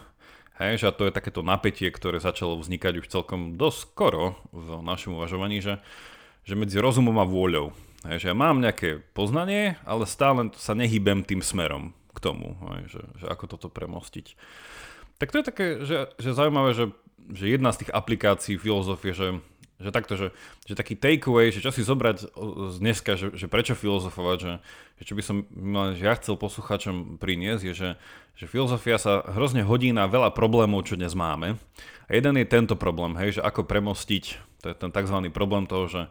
[0.56, 5.20] hej, že to je takéto napätie, ktoré začalo vznikať už celkom dosť skoro v našom
[5.20, 5.76] uvažovaní, že
[6.44, 7.72] že medzi rozumom a vôľou.
[8.08, 12.96] Hej, že ja mám nejaké poznanie, ale stále sa nehybem tým smerom k tomu, hej,
[12.96, 14.34] že, že ako toto premostiť.
[15.20, 16.86] Tak to je také, že, že zaujímavé, že,
[17.28, 19.28] že jedna z tých aplikácií filozofie, že,
[19.80, 20.28] že takto, že,
[20.68, 22.36] že taký takeaway, že čo si zobrať
[22.70, 24.52] z dneska, že, že prečo filozofovať, že,
[25.00, 25.36] že čo by som
[25.96, 27.90] že ja chcel poslucháčom priniesť, je, že,
[28.36, 31.56] že filozofia sa hrozne hodí na veľa problémov, čo dnes máme.
[32.06, 35.16] A jeden je tento problém, hej, že ako premostiť to je ten tzv.
[35.32, 36.02] problém toho, že,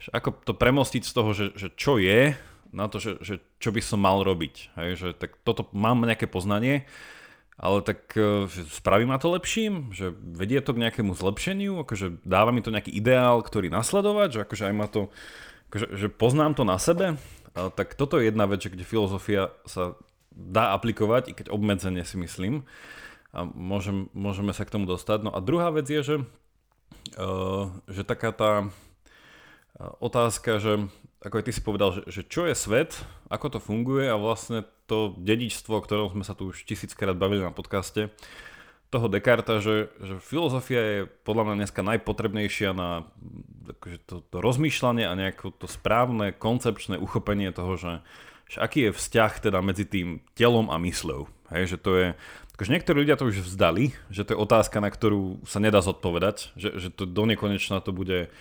[0.00, 2.32] že ako to premostiť z toho, že, že čo je,
[2.72, 4.76] na to, že, že čo by som mal robiť.
[4.76, 6.84] Hej, že tak toto mám nejaké poznanie,
[7.58, 12.22] ale tak e, že spraví ma to lepším, že vedie to k nejakému zlepšeniu, akože
[12.22, 15.10] dáva mi to nejaký ideál, ktorý nasledovať, že akože aj ma to,
[15.68, 17.18] akože, že poznám to na sebe,
[17.58, 19.98] a tak toto je jedna vec, kde filozofia sa
[20.30, 22.62] dá aplikovať, i keď obmedzenie si myslím.
[23.34, 25.26] A môžem, môžeme sa k tomu dostať.
[25.26, 26.16] No a druhá vec je, že
[27.16, 30.72] Eh, že taká tá eh, otázka, že
[31.18, 32.94] ako aj ty si povedal, že, že čo je svet,
[33.26, 37.42] ako to funguje a vlastne to dedičstvo, o ktorom sme sa tu už tisíckrát bavili
[37.42, 38.14] na podcaste,
[38.88, 43.04] toho Descarta, že, že filozofia je podľa mňa dneska najpotrebnejšia na
[43.68, 48.00] akože to, to rozmýšľanie a nejaké to správne koncepčné uchopenie toho, že,
[48.48, 51.28] že aký je vzťah teda medzi tým telom a mysľou.
[51.52, 52.06] Hej, že to je,
[52.58, 56.58] Takže niektorí ľudia to už vzdali, že to je otázka, na ktorú sa nedá zodpovedať,
[56.58, 58.34] že, že to do nekonečna to bude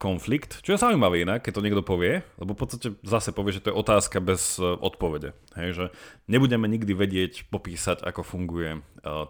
[0.00, 3.60] konflikt, čo je zaujímavé inak, keď to niekto povie, lebo v podstate zase povie, že
[3.60, 5.36] to je otázka bez odpovede.
[5.52, 5.84] Hej, že
[6.32, 8.80] nebudeme nikdy vedieť popísať, ako funguje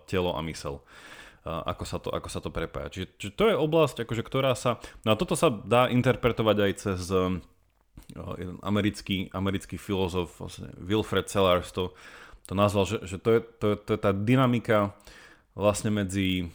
[0.07, 0.87] telo a mysel
[1.45, 2.93] ako sa to, ako sa to prepája.
[2.93, 4.77] Čiže, čiže to je oblasť, akože, ktorá sa...
[5.09, 7.01] No a toto sa dá interpretovať aj cez
[8.39, 11.95] jeden americký, americký filozof, vlastne Wilfred Sellars to,
[12.45, 14.93] to nazval, že, že to, je, to, to je tá dynamika
[15.55, 16.51] vlastne medzi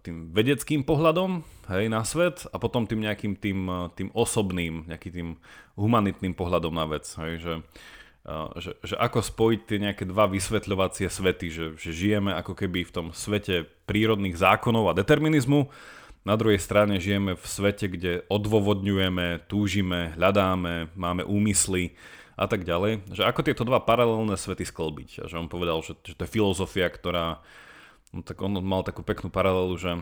[0.00, 5.28] tým vedeckým pohľadom hej, na svet a potom tým nejakým tým, tým osobným, nejakým tým
[5.76, 7.04] humanitným pohľadom na vec.
[7.20, 7.54] Hej, že,
[8.56, 12.94] že, že ako spojiť tie nejaké dva vysvetľovacie svety, že, že žijeme ako keby v
[12.96, 15.68] tom svete prírodných zákonov a determinizmu,
[16.24, 21.96] na druhej strane žijeme v svete, kde odôvodňujeme, túžime, hľadáme, máme úmysly
[22.36, 23.04] a tak ďalej.
[23.08, 25.24] Že ako tieto dva paralelné svety sklbiť.
[25.24, 27.40] A že on povedal, že, že to je filozofia, ktorá...
[28.12, 29.92] No tak on mal takú peknú paralelu, že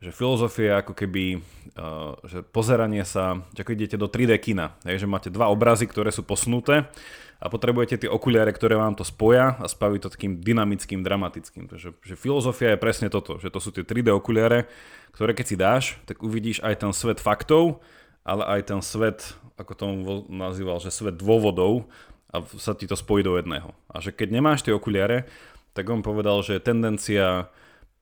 [0.00, 1.44] že filozofia ako keby,
[1.76, 6.08] uh, že pozeranie sa, že ako idete do 3D kina, že máte dva obrazy, ktoré
[6.08, 6.88] sú posnuté
[7.36, 11.68] a potrebujete tie okuliare, ktoré vám to spoja a spaví to takým dynamickým, dramatickým.
[11.68, 14.68] Takže že filozofia je presne toto, že to sú tie 3D okuliare,
[15.12, 17.84] ktoré keď si dáš, tak uvidíš aj ten svet faktov,
[18.24, 19.94] ale aj ten svet, ako tomu
[20.32, 21.88] nazýval, že svet dôvodov
[22.32, 23.76] a sa ti to spojí do jedného.
[23.90, 25.28] A že keď nemáš tie okuliare,
[25.74, 27.48] tak on povedal, že je tendencia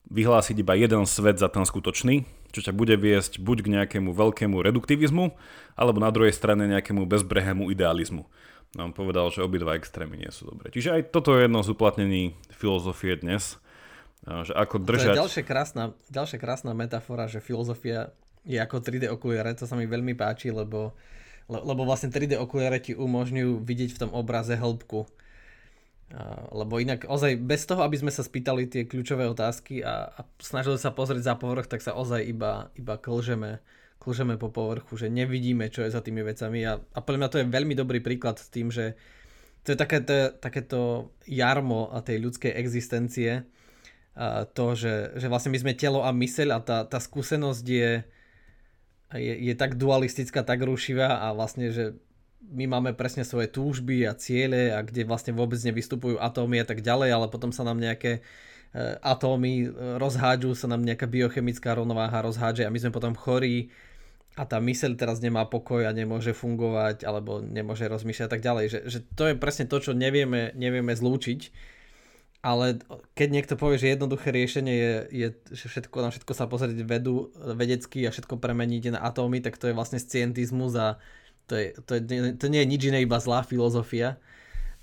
[0.09, 4.57] vyhlásiť iba jeden svet za ten skutočný, čo ťa bude viesť buď k nejakému veľkému
[4.57, 5.37] reduktivizmu,
[5.77, 8.25] alebo na druhej strane nejakému bezbrehému idealizmu.
[8.77, 10.69] No, on povedal, že obidva extrémy nie sú dobré.
[10.73, 13.61] Čiže aj toto je jedno z uplatnení filozofie dnes,
[14.25, 15.17] že ako držať...
[15.17, 18.13] To je ďalšia krásna, ďalšia krásna metafora, že filozofia
[18.49, 20.97] je ako 3D okuliare, to sa mi veľmi páči, lebo,
[21.49, 25.05] lebo vlastne 3D okuliare ti umožňujú vidieť v tom obraze hĺbku
[26.53, 30.81] lebo inak ozaj bez toho, aby sme sa spýtali tie kľúčové otázky a, a snažili
[30.81, 33.61] sa pozrieť za povrch, tak sa ozaj iba, iba klžeme,
[34.01, 36.65] klžeme po povrchu, že nevidíme, čo je za tými vecami.
[36.65, 38.97] A, a podľa mňa to je veľmi dobrý príklad s tým, že
[39.69, 43.45] to je takéto, takéto jarmo a tej ľudskej existencie,
[44.19, 48.03] a to, že, že vlastne my sme telo a myseľ a tá, tá skúsenosť je,
[49.15, 51.95] je, je tak dualistická, tak rušivá a vlastne, že
[52.43, 56.81] my máme presne svoje túžby a ciele a kde vlastne vôbec nevystupujú atómy a tak
[56.81, 58.21] ďalej, ale potom sa nám nejaké e,
[59.03, 63.69] atómy e, rozhádžu, sa nám nejaká biochemická rovnováha rozhádže a my sme potom chorí
[64.39, 68.65] a tá myseľ teraz nemá pokoj a nemôže fungovať alebo nemôže rozmýšľať a tak ďalej.
[68.71, 71.75] Že, že to je presne to, čo nevieme, nevieme zlúčiť.
[72.39, 72.79] Ale
[73.19, 77.35] keď niekto povie, že jednoduché riešenie je, je že všetko, na všetko sa pozrieť vedu,
[77.35, 81.03] vedecky a všetko premeniť na atómy, tak to je vlastne scientizmus a,
[81.49, 82.01] to, je, to, je,
[82.37, 84.21] to nie je nič iné, iba zlá filozofia,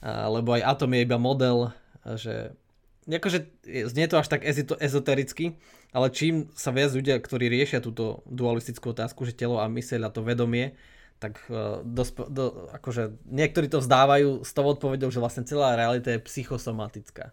[0.03, 1.71] lebo aj atom je iba model,
[2.03, 2.57] že
[3.05, 3.45] akože
[3.85, 4.41] znie to až tak
[4.81, 5.61] ezotericky,
[5.93, 10.13] ale čím sa viac ľudia, ktorí riešia túto dualistickú otázku, že telo a myseľ a
[10.13, 10.73] to vedomie,
[11.15, 16.11] tak uh, dosp- do, akože niektorí to vzdávajú s tou odpovedou, že vlastne celá realita
[16.11, 17.31] je psychosomatická.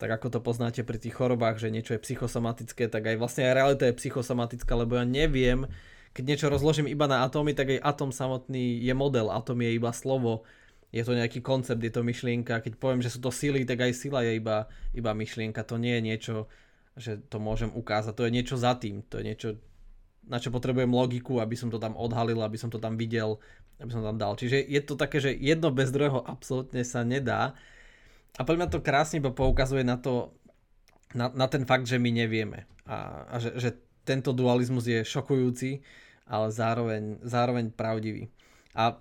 [0.00, 3.54] Tak ako to poznáte pri tých chorobách, že niečo je psychosomatické, tak aj vlastne aj
[3.54, 5.68] realita je psychosomatická, lebo ja neviem,
[6.12, 9.90] keď niečo rozložím iba na atómy, tak aj atóm samotný je model, atóm je iba
[9.96, 10.44] slovo,
[10.92, 12.60] je to nejaký koncept, je to myšlienka.
[12.60, 15.64] Keď poviem, že sú to sily, tak aj sila je iba, iba myšlienka.
[15.64, 16.34] To nie je niečo,
[17.00, 18.12] že to môžem ukázať.
[18.12, 19.00] To je niečo za tým.
[19.08, 19.48] To je niečo,
[20.28, 23.40] na čo potrebujem logiku, aby som to tam odhalil, aby som to tam videl,
[23.80, 24.36] aby som tam dal.
[24.36, 27.56] Čiže je to také, že jedno bez druhého absolútne sa nedá.
[28.36, 30.36] A podľa mňa to krásne iba poukazuje na to,
[31.16, 32.68] na, na ten fakt, že my nevieme.
[32.84, 35.82] A, a že, že tento dualizmus je šokujúci,
[36.26, 38.30] ale zároveň, zároveň pravdivý.
[38.72, 38.96] A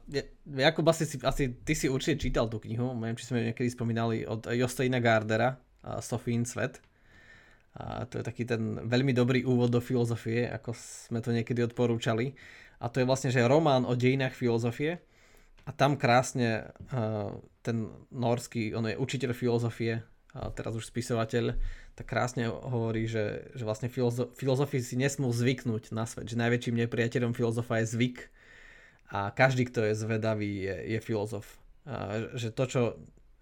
[0.45, 4.27] Jakub, asi, asi ty si určite čítal tú knihu, neviem, či sme ju niekedy spomínali,
[4.27, 5.55] od Josteina Gardera,
[6.03, 6.83] Sofín svet.
[7.79, 12.35] A to je taký ten veľmi dobrý úvod do filozofie, ako sme to niekedy odporúčali.
[12.83, 14.99] A to je vlastne, že román o dejinách filozofie.
[15.63, 16.75] A tam krásne
[17.63, 17.77] ten
[18.11, 20.03] norský, on je učiteľ filozofie,
[20.55, 21.59] teraz už spisovateľ,
[21.95, 26.87] tak krásne hovorí, že, že vlastne filozo- filozofi si nesmú zvyknúť na svet, že najväčším
[26.87, 28.17] nepriateľom filozofa je zvyk
[29.11, 31.43] a každý, kto je zvedavý, je, je filozof.
[31.83, 32.81] A že to, čo,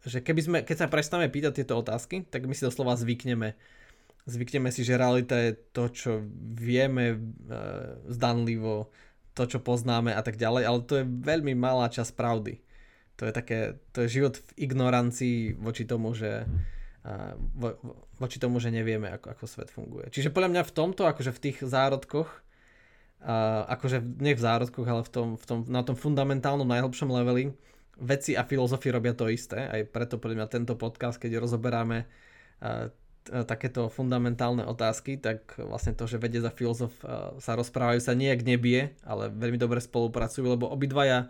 [0.01, 3.53] že keby sme, keď sa prestaneme pýtať tieto otázky, tak my si doslova zvykneme.
[4.25, 6.11] Zvykneme si, že realita je to, čo
[6.57, 7.17] vieme e,
[8.09, 8.89] zdanlivo,
[9.37, 12.59] to, čo poznáme a tak ďalej, ale to je veľmi malá časť pravdy.
[13.21, 13.59] To je také,
[13.91, 16.47] to je život v ignorancii voči tomu, že
[17.55, 17.79] vo,
[18.19, 20.11] voči tomu, že nevieme, ako, ako svet funguje.
[20.11, 22.29] Čiže podľa mňa v tomto, akože v tých zárodkoch,
[23.23, 27.55] a, akože nie v zárodkoch, ale v tom, v tom, na tom fundamentálnom najhlbšom leveli,
[27.99, 29.67] veci a filozofie robia to isté.
[29.67, 32.03] Aj preto podľa mňa tento podcast, keď rozoberáme
[32.59, 32.91] a,
[33.29, 36.89] takéto fundamentálne otázky, tak vlastne to, že vedec a filozof
[37.37, 41.29] sa rozprávajú sa nejak nebie, ale veľmi dobre spolupracujú, lebo obidvaja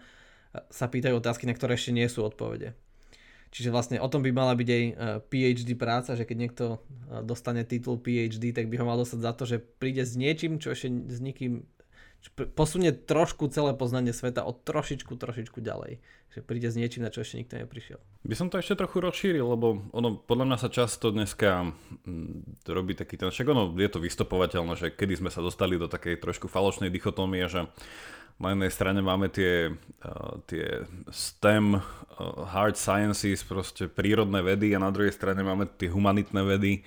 [0.72, 2.72] sa pýtajú otázky, na ktoré ešte nie sú odpovede.
[3.50, 4.84] Čiže vlastne o tom by mala byť aj
[5.34, 6.66] PhD práca, že keď niekto
[7.26, 10.70] dostane titul PhD, tak by ho mal dostať za to, že príde s niečím, čo
[10.70, 11.66] ešte s nikým
[12.54, 16.04] posunie trošku celé poznanie sveta o trošičku, trošičku ďalej.
[16.30, 17.98] Že príde s niečím, na čo ešte nikto neprišiel.
[18.22, 21.74] By som to ešte trochu rozšíril, lebo ono podľa mňa sa často dneska
[22.06, 25.90] mm, robí taký ten, však ono je to vystopovateľné, že kedy sme sa dostali do
[25.90, 27.66] takej trošku falošnej dichotómie, že
[28.40, 31.84] na jednej strane máme tie, uh, tie STEM, uh,
[32.48, 36.82] hard sciences, proste prírodné vedy a na druhej strane máme tie humanitné vedy,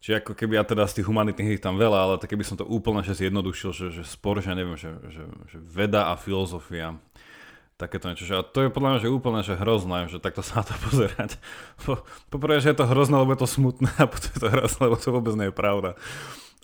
[0.00, 2.64] Čiže ako keby ja teda z tých humanitných tam veľa, ale tak keby som to
[2.64, 6.96] úplne že zjednodušil, že, že spor, že neviem, že, že, že veda a filozofia,
[7.76, 8.24] takéto niečo.
[8.32, 11.36] A to je podľa mňa že úplne že hrozné, že takto sa na to pozerať.
[11.84, 12.00] Po,
[12.32, 14.96] poprvé, že je to hrozné, lebo je to smutné a potom je to hrozné, lebo
[14.96, 15.90] to vôbec nie je pravda.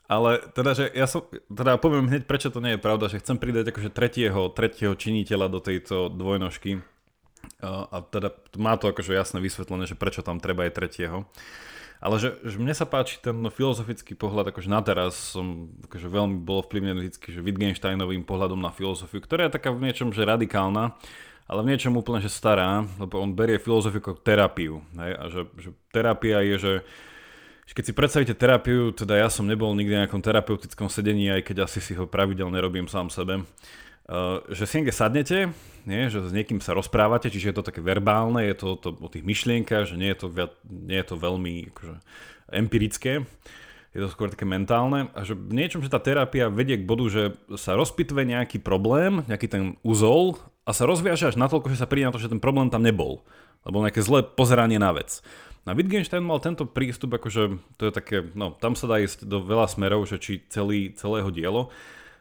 [0.07, 3.43] Ale teda, že ja som, teda poviem hneď, prečo to nie je pravda, že chcem
[3.43, 6.79] pridať akože tretieho, tretieho činiteľa do tejto dvojnožky.
[7.63, 11.27] A teda má to akože jasné vysvetlené, že prečo tam treba aj tretieho.
[11.97, 16.45] Ale že, že mne sa páči ten filozofický pohľad, akože na teraz som akože veľmi
[16.45, 20.93] bol vplyvnený vždy, že Wittgensteinovým pohľadom na filozofiu, ktorá je taká v niečom, že radikálna,
[21.49, 24.85] ale v niečom úplne, že stará, lebo on berie filozofiu ako terapiu.
[24.99, 25.13] Hej?
[25.17, 26.73] A že, že terapia je, že
[27.75, 31.57] keď si predstavíte terapiu, teda ja som nebol nikdy na nejakom terapeutickom sedení, aj keď
[31.67, 33.43] asi si ho pravidelne robím sám sebe,
[34.07, 35.39] Uh, že si niekde sadnete,
[35.83, 39.11] nie, že s niekým sa rozprávate, čiže je to také verbálne, je to, to o
[39.11, 41.95] tých myšlienkach, že nie je to, viac, nie je to veľmi akože,
[42.55, 43.27] empirické,
[43.97, 47.05] je to skôr také mentálne a že v niečom, že tá terapia vedie k bodu,
[47.09, 47.23] že
[47.57, 52.07] sa rozpitve nejaký problém, nejaký ten úzol a sa rozviaže až natoľko, že sa príde
[52.07, 53.25] na to, že ten problém tam nebol.
[53.67, 55.25] Lebo nejaké zlé pozeranie na vec.
[55.67, 59.43] Na Wittgenstein mal tento prístup, akože to je také, no tam sa dá ísť do
[59.43, 61.75] veľa smerov, že či celý, celého dielo,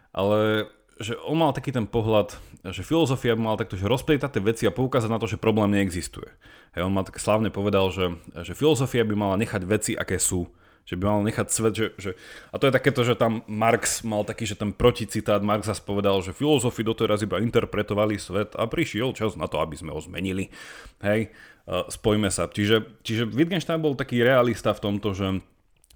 [0.10, 0.66] ale
[0.98, 2.40] že on mal taký ten pohľad,
[2.72, 5.76] že filozofia by mala takto že rozplietať tie veci a poukázať na to, že problém
[5.76, 6.32] neexistuje.
[6.74, 10.48] Hej, on ma tak slávne povedal, že, že filozofia by mala nechať veci, aké sú.
[10.86, 12.12] Že by mal nechať svet, že, že...
[12.54, 16.22] A to je takéto, že tam Marx mal taký, že ten proticitát Marx zase povedal,
[16.22, 20.54] že filozofi doteraz iba interpretovali svet a prišiel čas na to, aby sme ho zmenili.
[21.02, 21.34] Hej,
[21.66, 22.46] spojme sa.
[22.46, 25.42] Čiže, čiže Wittgenstein bol taký realista v tomto, že,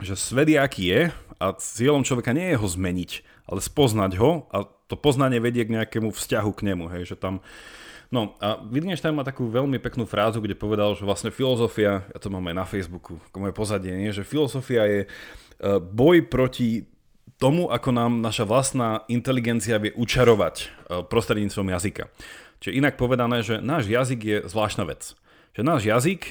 [0.02, 1.02] že svet je aký je
[1.38, 3.12] a cieľom človeka nie je ho zmeniť,
[3.46, 7.46] ale spoznať ho a to poznanie vedie k nejakému vzťahu k nemu, hej, že tam...
[8.10, 12.34] No a Wittgenstein má takú veľmi peknú frázu, kde povedal, že vlastne filozofia, ja to
[12.34, 14.10] mám aj na Facebooku, ako moje pozadie, nie?
[14.10, 15.08] že filozofia je e,
[15.78, 16.90] boj proti
[17.38, 20.66] tomu, ako nám naša vlastná inteligencia vie učarovať e,
[21.06, 22.10] prostredníctvom jazyka.
[22.66, 25.14] Čiže inak povedané, že náš jazyk je zvláštna vec.
[25.54, 26.22] Že náš jazyk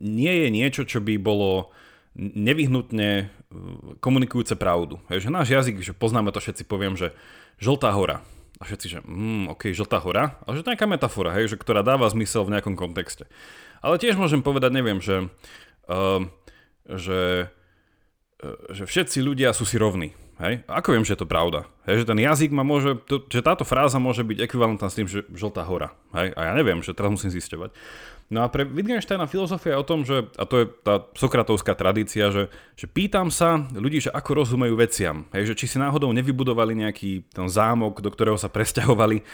[0.00, 1.72] nie je niečo, čo by bolo
[2.18, 3.24] nevyhnutne e,
[4.02, 4.98] komunikujúce pravdu.
[5.08, 7.14] Hej, že náš jazyk, že poznáme to všetci, poviem, že
[7.60, 8.24] Žltá hora.
[8.60, 11.56] A všetci, že mm, ok, žltá hora, ale že to je nejaká metafora, hej, že,
[11.56, 13.24] ktorá dáva zmysel v nejakom kontexte.
[13.80, 15.32] Ale tiež môžem povedať, neviem, že,
[15.88, 16.20] uh,
[16.84, 17.48] že,
[18.44, 20.12] uh, že všetci ľudia sú si rovní.
[20.40, 20.64] Hej?
[20.68, 21.68] Ako viem, že je to pravda?
[21.88, 22.04] Hej?
[22.04, 25.24] Že ten jazyk ma môže, to, že táto fráza môže byť ekvivalentná s tým, že
[25.32, 25.92] žltá hora.
[26.16, 26.32] Hej?
[26.36, 27.72] A ja neviem, že teraz musím zisťovať.
[28.30, 32.30] No a pre Wittgensteina filozofia je o tom, že, a to je tá sokratovská tradícia,
[32.30, 32.46] že,
[32.78, 35.26] že pýtam sa ľudí, že ako rozumejú veciam.
[35.34, 39.26] Hej, že či si náhodou nevybudovali nejaký ten zámok, do ktorého sa presťahovali,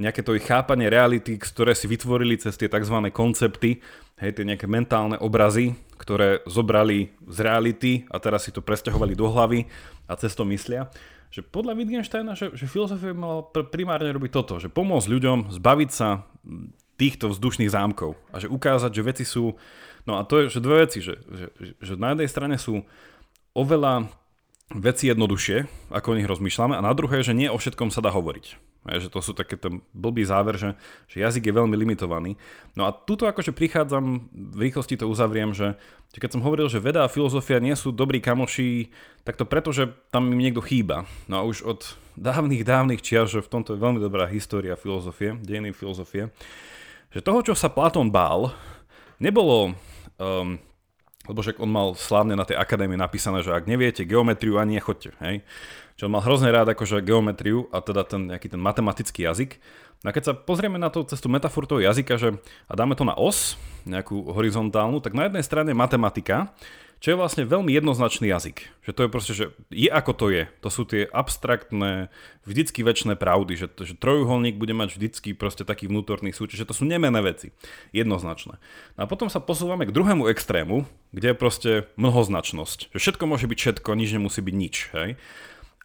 [0.00, 2.96] nejaké to ich chápanie reality, ktoré si vytvorili cez tie tzv.
[3.12, 3.84] koncepty,
[4.16, 9.28] hej, tie nejaké mentálne obrazy, ktoré zobrali z reality a teraz si to presťahovali do
[9.28, 9.68] hlavy
[10.08, 10.88] a cez to myslia
[11.28, 16.24] že podľa Wittgensteina, že, že filozofia mala primárne robiť toto, že pomôcť ľuďom zbaviť sa
[16.98, 19.54] týchto vzdušných zámkov a že ukázať, že veci sú,
[20.04, 21.46] no a to je, že dve veci, že, že,
[21.78, 22.82] že na jednej strane sú
[23.54, 24.10] oveľa
[24.74, 28.12] veci jednoduchšie, ako o nich rozmýšľame a na druhé, že nie o všetkom sa dá
[28.12, 28.68] hovoriť.
[28.88, 30.72] A že to sú také ten blbý záver, že,
[31.12, 32.40] že jazyk je veľmi limitovaný.
[32.72, 35.76] No a tuto akože prichádzam, v rýchlosti to uzavriem, že,
[36.14, 38.88] že keď som hovoril, že veda a filozofia nie sú dobrí kamoši,
[39.28, 41.04] tak to preto, že tam im niekto chýba.
[41.28, 41.80] No a už od
[42.16, 46.32] dávnych, dávnych čias, že v tomto je veľmi dobrá história filozofie, dejiny filozofie,
[47.12, 48.52] že toho, čo sa Platón bál,
[49.16, 49.74] nebolo,
[50.20, 50.60] um,
[51.28, 55.12] lebo však on mal slávne na tej akadémii napísané, že ak neviete geometriu, ani nechoďte,
[55.20, 55.44] hej.
[55.98, 59.58] Čo on mal hrozne rád akože geometriu a teda ten nejaký ten matematický jazyk.
[60.06, 62.38] No a keď sa pozrieme na to cez tú toho jazyka, že
[62.70, 66.54] a dáme to na os, nejakú horizontálnu, tak na jednej strane matematika,
[66.98, 68.66] čo je vlastne veľmi jednoznačný jazyk.
[68.82, 70.44] Že to je proste, že je ako to je.
[70.66, 72.10] To sú tie abstraktné,
[72.42, 76.74] vždycky väčšie pravdy, že, že trojuholník bude mať vždycky proste taký vnútorný súč, že to
[76.74, 77.54] sú nemené veci.
[77.94, 78.58] Jednoznačné.
[78.98, 82.90] No a potom sa posúvame k druhému extrému, kde je proste mnohoznačnosť.
[82.90, 84.74] Že všetko môže byť všetko, nič nemusí byť nič.
[84.90, 85.10] Hej?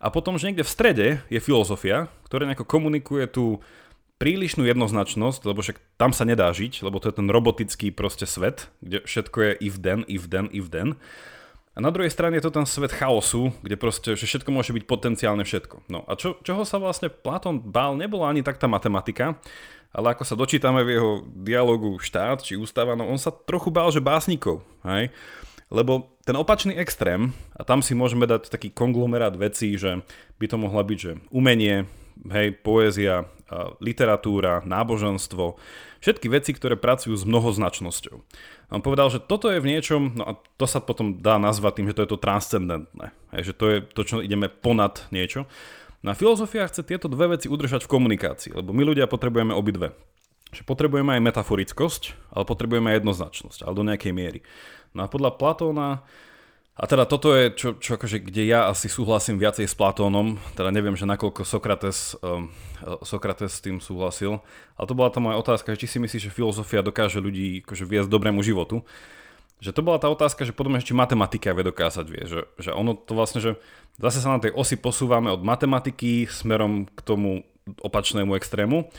[0.03, 3.63] A potom, že niekde v strede je filozofia, ktorá nejako komunikuje tú
[4.23, 8.71] prílišnú jednoznačnosť, lebo však tam sa nedá žiť, lebo to je ten robotický proste svet,
[8.79, 10.95] kde všetko je if then, if then, if then.
[11.75, 14.87] A na druhej strane je to ten svet chaosu, kde proste že všetko môže byť
[14.87, 15.91] potenciálne všetko.
[15.91, 19.35] No a čo, čoho sa vlastne Platón bál, nebola ani tak tá matematika,
[19.91, 21.11] ale ako sa dočítame v jeho
[21.43, 25.11] dialogu štát či ústava, no on sa trochu bál, že básnikov, hej?
[25.67, 29.99] Lebo ten opačný extrém, a tam si môžeme dať taký konglomerát vecí, že
[30.39, 31.89] by to mohla byť, že umenie,
[32.29, 33.25] hej, poézia,
[33.83, 35.59] literatúra, náboženstvo,
[35.99, 38.15] všetky veci, ktoré pracujú s mnohoznačnosťou.
[38.73, 41.87] On povedal, že toto je v niečom, no a to sa potom dá nazvať tým,
[41.91, 45.45] že to je to transcendentné, že to je to, čo ideme ponad niečo.
[46.03, 49.95] No a filozofia chce tieto dve veci udržať v komunikácii, lebo my ľudia potrebujeme obidve.
[50.51, 54.39] Že potrebujeme aj metaforickosť, ale potrebujeme aj jednoznačnosť, ale do nejakej miery.
[54.91, 56.05] No a podľa Platóna
[56.73, 60.73] a teda toto je, čo, čo akože, kde ja asi súhlasím viacej s Platónom, teda
[60.73, 62.49] neviem, že nakoľko Sokrates, um,
[63.05, 64.41] Sokrates s tým súhlasil,
[64.73, 68.09] ale to bola tá moja otázka, či si myslíš, že filozofia dokáže ľudí akože viesť
[68.09, 68.81] dobrému životu.
[69.61, 72.97] Že to bola tá otázka, že potom ešte matematika vie dokázať, vie, že, že ono
[72.97, 73.61] to vlastne, že
[74.01, 77.45] zase sa na tej osi posúvame od matematiky smerom k tomu
[77.85, 78.89] opačnému extrému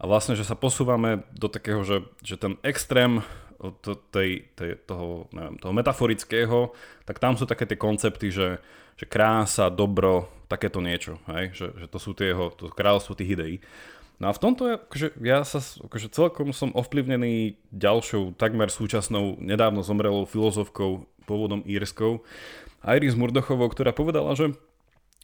[0.00, 3.20] a vlastne, že sa posúvame do takého, že, že ten extrém
[3.58, 6.70] to, tej, tej, toho, neviem, toho metaforického,
[7.02, 8.62] tak tam sú také tie koncepty, že,
[8.94, 11.52] že krása, dobro, takéto niečo, hej?
[11.52, 13.56] Že, že to sú tie jeho, to kráľovstvo tých ideí.
[14.18, 19.86] No a v tomto, akože, ja sa akože celkom som ovplyvnený ďalšou, takmer súčasnou, nedávno
[19.86, 22.26] zomrelou filozofkou, pôvodom írskou,
[22.82, 24.54] Iris Murdochovou, ktorá povedala, že,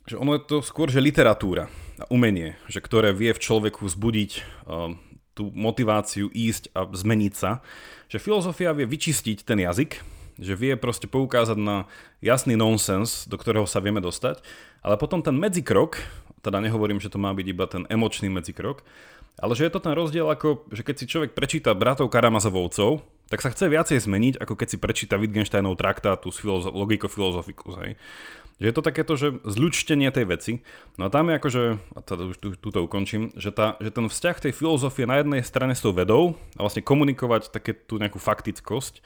[0.07, 4.31] že ono je to skôr, že literatúra a umenie, že ktoré vie v človeku vzbudiť
[4.67, 4.99] um,
[5.35, 7.61] tú motiváciu ísť a zmeniť sa,
[8.07, 10.01] že filozofia vie vyčistiť ten jazyk,
[10.39, 11.87] že vie proste poukázať na
[12.23, 14.43] jasný nonsens, do ktorého sa vieme dostať,
[14.83, 16.03] ale potom ten medzikrok,
[16.43, 18.83] teda nehovorím, že to má byť iba ten emočný medzikrok,
[19.39, 23.41] ale že je to ten rozdiel ako, že keď si človek prečíta bratov Karamazovovcov, tak
[23.41, 27.75] sa chce viacej zmeniť, ako keď si prečíta Wittgensteinov traktátu z filozo- logiko-filozofikus.
[27.85, 27.93] Hej.
[28.63, 30.53] Že je to takéto, že zľučtenie tej veci.
[30.95, 31.63] No a tam je akože,
[31.97, 35.75] a teda už túto ukončím, že, tá, že ten vzťah tej filozofie na jednej strane
[35.75, 39.03] s tou vedou a vlastne komunikovať také tú nejakú faktickosť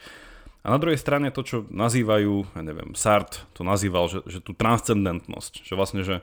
[0.59, 4.51] a na druhej strane to, čo nazývajú, ja neviem, Sartre to nazýval, že, že tú
[4.51, 6.19] transcendentnosť, že vlastne, že,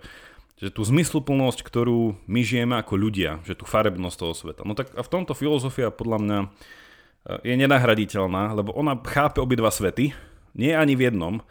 [0.61, 4.63] že tú zmysluplnosť, ktorú my žijeme ako ľudia, že tú farebnosť toho sveta.
[4.69, 6.39] No tak a v tomto filozofia podľa mňa
[7.43, 10.15] je nenahraditeľná, lebo ona chápe obidva svety,
[10.55, 11.43] nie ani v jednom,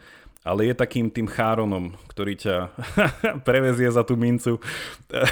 [0.46, 2.56] ale je takým tým cháronom, ktorý ťa
[3.48, 4.62] prevezie za tú mincu
[5.10, 5.26] eh,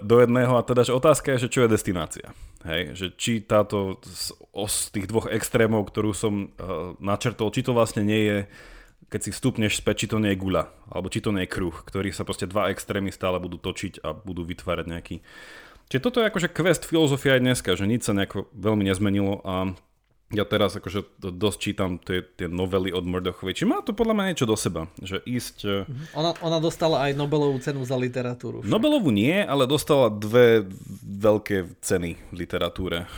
[0.00, 0.56] do jedného.
[0.56, 2.32] A teda, že otázka je, že čo je destinácia.
[2.64, 4.02] Hej, že či táto
[4.50, 8.38] os tých dvoch extrémov, ktorú som uh, načrtol, či to vlastne nie je,
[9.06, 11.70] keď si vstupneš späť, či to nie je guľa, alebo či to nie je kruh,
[11.70, 15.16] ktorý sa proste dva extrémy stále budú točiť a budú vytvárať nejaký...
[15.88, 19.72] Čiže toto je akože quest filozofia aj dneska, že nič sa nejako veľmi nezmenilo a
[20.28, 23.56] ja teraz akože dosť čítam tie, tie novely od Murdochovej.
[23.56, 25.56] Či má to podľa mňa niečo do seba, že ísť...
[25.64, 26.04] E, mhm.
[26.20, 28.60] Ona, ona dostala aj Nobelovú cenu za literatúru.
[28.60, 28.68] Však.
[28.68, 30.68] Nobelovú nie, ale dostala dve
[31.00, 33.08] veľké ceny v literatúre.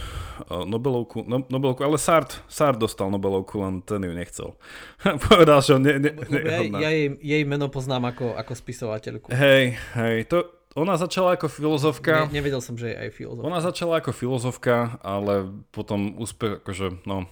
[0.46, 4.54] E, Nobelovku, no, Nobelovku, ale Sart, Sart dostal Nobelovku, len ten ju nechcel.
[5.26, 9.34] Povedal, že ne, ne, ne, ja, ja jej, jej meno poznám ako, ako spisovateľku.
[9.34, 12.30] Hej, hej, to, ona začala ako filozofka.
[12.30, 13.46] Ne, nevedel som, že je aj filozofka.
[13.46, 17.26] Ona začala ako filozofka, ale potom úspech, akože, no...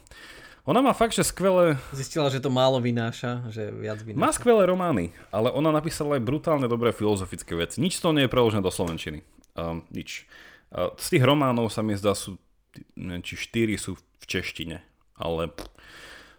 [0.69, 1.81] Ona má fakt, že skvelé...
[1.97, 4.21] Zistila, že to málo vynáša, že viac vynáša.
[4.21, 7.81] Má skvelé romány, ale ona napísala aj brutálne dobré filozofické veci.
[7.81, 9.25] Nič to nie je preložené do Slovenčiny.
[9.57, 10.29] Um, nič.
[10.69, 12.37] Uh, z tých románov sa mi zdá, sú,
[13.01, 14.85] neviem, či štyri sú v češtine,
[15.17, 15.49] ale...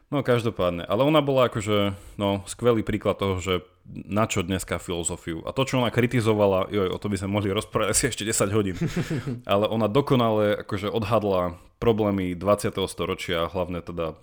[0.10, 5.45] No každopádne, ale ona bola akože, no, skvelý príklad toho, že na čo dneska filozofiu.
[5.45, 8.49] A to, čo ona kritizovala, joj, o to by sme mohli rozprávať asi ešte 10
[8.57, 8.78] hodín.
[9.53, 12.74] Ale ona dokonale akože odhadla problémy 20.
[12.89, 14.18] storočia, hlavne teda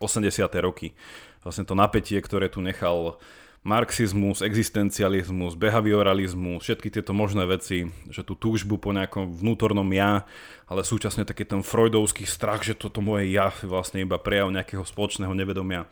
[0.00, 0.96] Mm, roky.
[1.44, 3.20] Vlastne to napätie, ktoré tu nechal
[3.64, 10.28] marxizmus, existencializmus, behavioralizmus, všetky tieto možné veci, že tú túžbu po nejakom vnútornom ja,
[10.68, 15.32] ale súčasne taký ten freudovský strach, že toto moje ja vlastne iba prejav nejakého spoločného
[15.32, 15.88] nevedomia.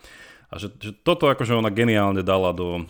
[0.53, 2.85] A že, že toto akože ona geniálne dala do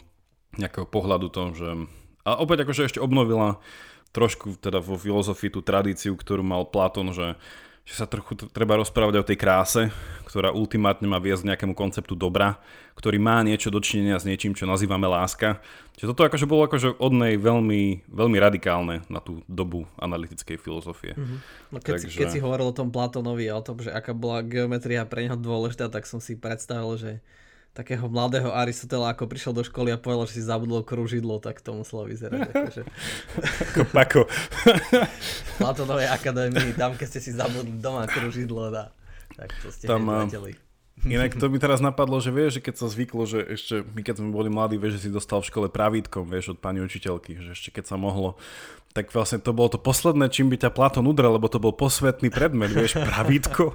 [0.59, 1.87] nejakého pohľadu tom, že...
[2.27, 3.63] A opäť akože ešte obnovila
[4.11, 7.39] trošku teda vo filozofii tú tradíciu, ktorú mal Platón, že,
[7.83, 9.83] že sa trochu treba rozprávať o tej kráse,
[10.23, 12.63] ktorá ultimátne má viesť nejakému konceptu dobra,
[12.95, 15.59] ktorý má niečo dočinenia s niečím, čo nazývame láska.
[15.99, 21.19] Čiže toto akože bolo akože od nej veľmi, veľmi radikálne na tú dobu analytickej filozofie.
[21.19, 21.39] Mm-hmm.
[21.75, 22.07] No keď, Takže...
[22.09, 25.27] si, keď si hovoril o tom Platónovi a o tom, že aká bola geometria pre
[25.27, 27.13] neho dôležitá, tak som si predstavil, že
[27.73, 31.73] takého mladého Aristotela, ako prišiel do školy a povedal, že si zabudol kružidlo, tak to
[31.73, 32.49] muselo vyzerať.
[32.53, 32.83] Akože...
[33.41, 34.23] ako pako.
[34.29, 38.93] v Platonovej akadémii, tam keď ste si zabudli doma kružidlo, dá.
[39.33, 40.53] tak to ste tam, neveteli.
[41.03, 44.23] Inak to mi teraz napadlo, že vieš, že keď sa zvyklo, že ešte my keď
[44.23, 47.59] sme boli mladí, vieš, že si dostal v škole pravítkom, vieš, od pani učiteľky, že
[47.59, 48.39] ešte keď sa mohlo,
[48.95, 52.31] tak vlastne to bolo to posledné, čím by ťa Platón udrel, lebo to bol posvetný
[52.31, 53.75] predmet, vieš, pravítko.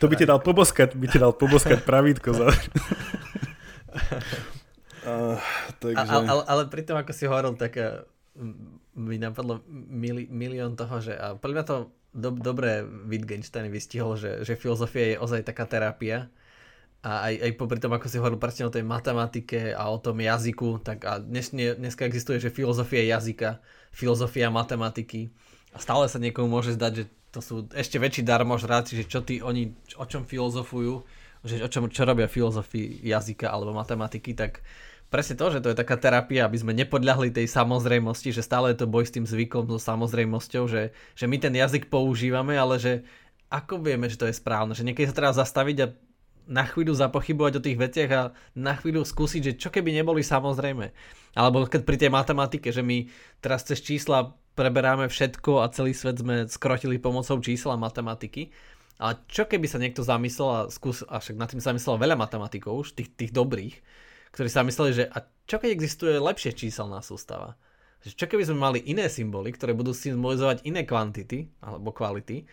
[0.00, 2.32] to by ti dal poboskať, by ti dal poboskať pravítko.
[2.32, 2.46] Za...
[5.04, 5.36] uh,
[5.82, 6.08] takže...
[6.08, 8.06] ale, ale, ale pri tom, ako si hovoril, tak uh,
[8.94, 11.76] mi napadlo mili, milión toho, že a podľa to
[12.14, 16.32] do, dobre Wittgenstein vystihol, že, že filozofia je ozaj taká terapia.
[16.98, 20.18] A aj, aj popri tom, ako si hovoril presne o tej matematike a o tom
[20.18, 23.62] jazyku, tak a dnes, dneska existuje, že filozofia jazyka,
[23.94, 25.30] filozofia matematiky.
[25.70, 29.38] A stále sa niekomu môže zdať, že to sú ešte väčší darmožráci, že čo tí
[29.38, 31.06] oni, o čom filozofujú,
[31.46, 34.58] že o čom, čo robia filozofii jazyka alebo matematiky, tak
[35.08, 38.84] presne to, že to je taká terapia, aby sme nepodľahli tej samozrejmosti, že stále je
[38.84, 42.92] to boj s tým zvykom, so samozrejmosťou, že, že my ten jazyk používame, ale že
[43.48, 45.92] ako vieme, že to je správne, že niekedy sa treba zastaviť a
[46.48, 48.22] na chvíľu zapochybovať o tých veciach a
[48.56, 50.92] na chvíľu skúsiť, že čo keby neboli samozrejme.
[51.36, 53.04] Alebo keď pri tej matematike, že my
[53.44, 58.48] teraz cez čísla preberáme všetko a celý svet sme skrotili pomocou čísla matematiky.
[58.98, 62.18] Ale čo keby sa niekto zamyslel a skús, a však nad tým sa myslelo veľa
[62.18, 63.78] matematikov už, tých, tých dobrých,
[64.32, 67.56] ktorí sa mysleli, že a čo keď existuje lepšie číselná sústava?
[68.04, 72.46] Že čo keby sme mali iné symboly, ktoré budú symbolizovať iné kvantity alebo kvality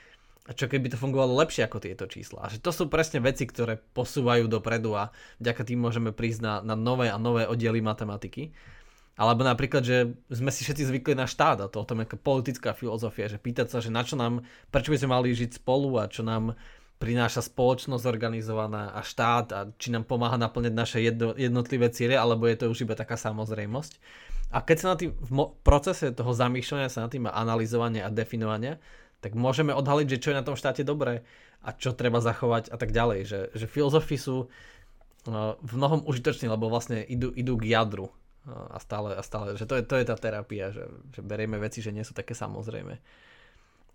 [0.45, 2.45] a čo keby to fungovalo lepšie ako tieto čísla.
[2.45, 5.09] A že to sú presne veci, ktoré posúvajú dopredu a
[5.41, 8.53] vďaka tým môžeme prísť na, na nové a nové oddiely matematiky.
[9.15, 12.75] Alebo napríklad, že sme si všetci zvykli na štát a to o tom je politická
[12.75, 16.11] filozofia, že pýtať sa, že na čo nám, prečo by sme mali žiť spolu a
[16.11, 16.53] čo nám
[17.05, 22.49] prináša spoločnosť organizovaná a štát a či nám pomáha naplňať naše jedno, jednotlivé ciele, alebo
[22.49, 24.01] je to už iba taká samozrejmosť.
[24.49, 28.09] A keď sa na tým, v mo- procese toho zamýšľania sa na tým a analyzovania
[28.09, 28.81] a definovania,
[29.21, 31.21] tak môžeme odhaliť, že čo je na tom štáte dobré
[31.61, 33.19] a čo treba zachovať a tak ďalej.
[33.25, 38.13] Že, že filozofy sú uh, v mnohom užitoční, lebo vlastne idú, idú k jadru uh,
[38.73, 41.81] a stále, a stále, že to je, to je tá terapia, že, že berieme veci,
[41.81, 43.01] že nie sú také samozrejme.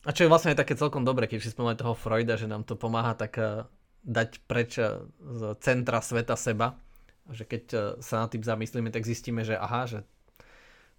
[0.09, 2.73] A čo je vlastne také celkom dobre, keď si spomínali toho Freuda, že nám to
[2.73, 3.69] pomáha tak uh,
[4.01, 6.73] dať preč uh, z centra sveta seba.
[7.29, 10.01] Že keď uh, sa nad tým zamyslíme, tak zistíme, že aha, že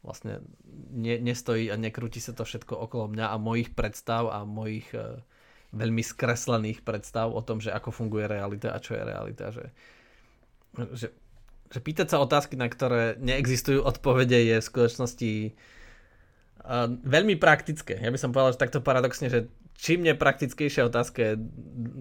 [0.06, 0.46] vlastne
[0.94, 4.90] ne, nestojí a nekrúti sa to všetko okolo mňa a mojich predstav a mojich
[5.78, 9.54] veľmi skreslených predstav o tom, že ako funguje realita a čo je realita.
[9.54, 9.66] Že,
[10.98, 11.08] že,
[11.70, 15.81] že pýtať sa otázky, na ktoré neexistujú odpovede je v skutočnosti Uh,
[17.06, 17.98] veľmi praktické.
[17.98, 19.50] Ja by som povedal, že takto paradoxne, že
[19.82, 21.34] čím nepraktickejšia otázka je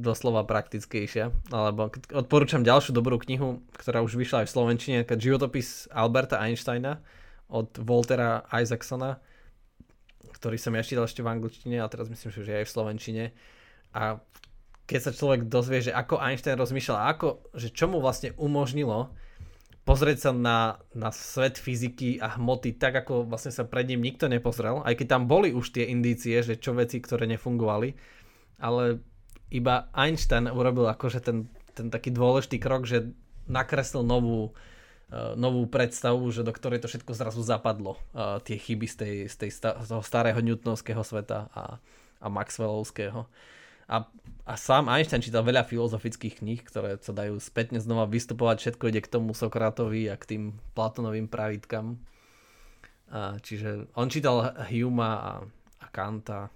[0.04, 1.32] doslova praktickejšia.
[1.48, 7.00] Alebo odporúčam ďalšiu dobrú knihu, ktorá už vyšla aj v Slovenčine, životopis Alberta Einsteina
[7.48, 9.18] od Waltera Isaacsona,
[10.36, 13.24] ktorý som ja čítal ešte v angličtine a teraz myslím, že aj v Slovenčine.
[13.96, 14.20] A
[14.84, 19.14] keď sa človek dozvie, že ako Einstein rozmýšľal ako, že čo mu vlastne umožnilo
[19.90, 24.30] pozrieť sa na, na svet fyziky a hmoty tak, ako vlastne sa pred ním nikto
[24.30, 27.98] nepozrel, aj keď tam boli už tie indície, že čo veci, ktoré nefungovali,
[28.62, 29.02] ale
[29.50, 33.10] iba Einstein urobil akože ten, ten taký dôležitý krok, že
[33.50, 34.54] nakreslil novú,
[35.10, 37.98] uh, novú predstavu, že do ktorej to všetko zrazu zapadlo.
[38.14, 41.82] Uh, tie chyby z, tej, z, tej, z toho starého newtonovského sveta a,
[42.22, 43.26] a Maxwellovského.
[43.90, 44.06] A,
[44.46, 48.56] a sám Einstein čítal veľa filozofických kníh, ktoré sa dajú spätne znova vystupovať.
[48.62, 50.42] Všetko ide k tomu Sokratovi a k tým
[50.78, 51.98] Platonovým pravidkám.
[53.10, 55.32] A, čiže on čítal Huma a,
[55.82, 56.46] a Kanta.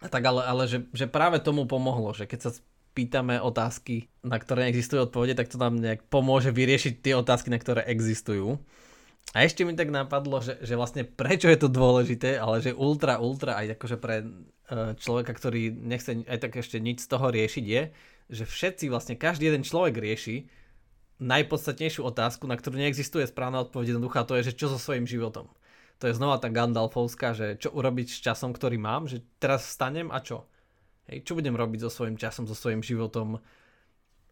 [0.00, 2.50] A tak ale, ale že, že práve tomu pomohlo, že keď sa
[2.96, 7.60] pýtame otázky, na ktoré neexistujú odpovede, tak to nám nejak pomôže vyriešiť tie otázky, na
[7.60, 8.58] ktoré existujú.
[9.36, 13.20] A ešte mi tak napadlo, že, že vlastne prečo je to dôležité, ale že ultra,
[13.20, 14.26] ultra aj akože pre e,
[14.96, 17.82] človeka, ktorý nechce aj tak ešte nič z toho riešiť je,
[18.32, 20.48] že všetci vlastne, každý jeden človek rieši
[21.20, 25.50] najpodstatnejšiu otázku, na ktorú neexistuje správna odpoveď jednoduchá, to je, že čo so svojím životom.
[25.98, 30.14] To je znova tá Gandalfovská, že čo urobiť s časom, ktorý mám, že teraz vstanem
[30.14, 30.46] a čo?
[31.10, 33.42] Hej, čo budem robiť so svojím časom, so svojím životom,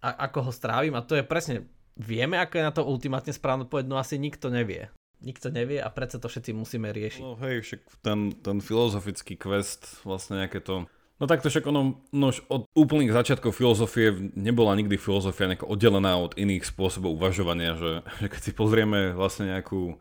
[0.07, 1.67] a ako ho strávim a to je presne
[1.97, 4.93] Vieme, ako je na to ultimátne správne odpoveď, no asi nikto nevie.
[5.25, 7.25] nikto nevie a predsa to všetci musíme riešiť.
[7.25, 10.85] No hej, však ten, ten filozofický quest, vlastne nejaké to
[11.17, 16.37] No takto však ono, no od úplných začiatkov filozofie nebola nikdy filozofia nejako oddelená od
[16.37, 19.97] iných spôsobov uvažovania, že, že keď si pozrieme vlastne nejakú,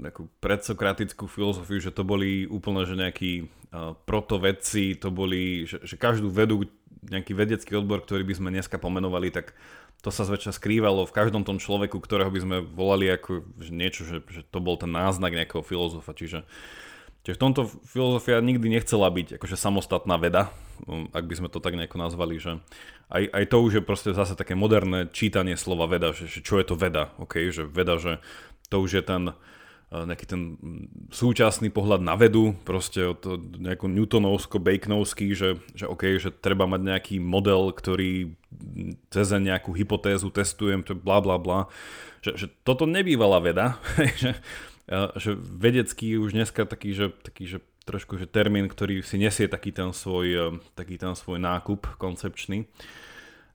[0.00, 3.52] nejakú predsokratickú filozofiu, že to boli úplne že nejakí
[4.08, 6.64] protovedci, to boli, že, že každú vedu,
[7.04, 9.52] nejaký vedecký odbor, ktorý by sme dneska pomenovali, tak
[10.02, 14.18] to sa zväčša skrývalo v každom tom človeku, ktorého by sme volali ako niečo, že,
[14.26, 16.42] že to bol ten náznak nejakého filozofa, čiže
[17.22, 20.50] Čiže v tomto filozofia nikdy nechcela byť akože samostatná veda,
[20.90, 22.58] um, ak by sme to tak nejako nazvali, že
[23.14, 26.58] aj, aj to už je proste zase také moderné čítanie slova veda, že, že čo
[26.58, 27.54] je to veda, okay?
[27.54, 28.18] že veda, že
[28.74, 29.22] to už je ten
[29.92, 33.20] nejaký ten mm, súčasný pohľad na vedu, proste od
[33.60, 38.32] nejako newtonovsko-baconovský, že, že OK, že treba mať nejaký model, ktorý
[39.12, 41.60] cez nejakú hypotézu testujem, to bla bla bla,
[42.24, 43.76] že, že toto nebývala veda,
[44.22, 44.40] že
[45.16, 49.70] že vedecký už dneska taký, že, taký, že trošku že termín, ktorý si nesie taký
[49.74, 52.66] ten svoj, e, taký ten svoj nákup koncepčný.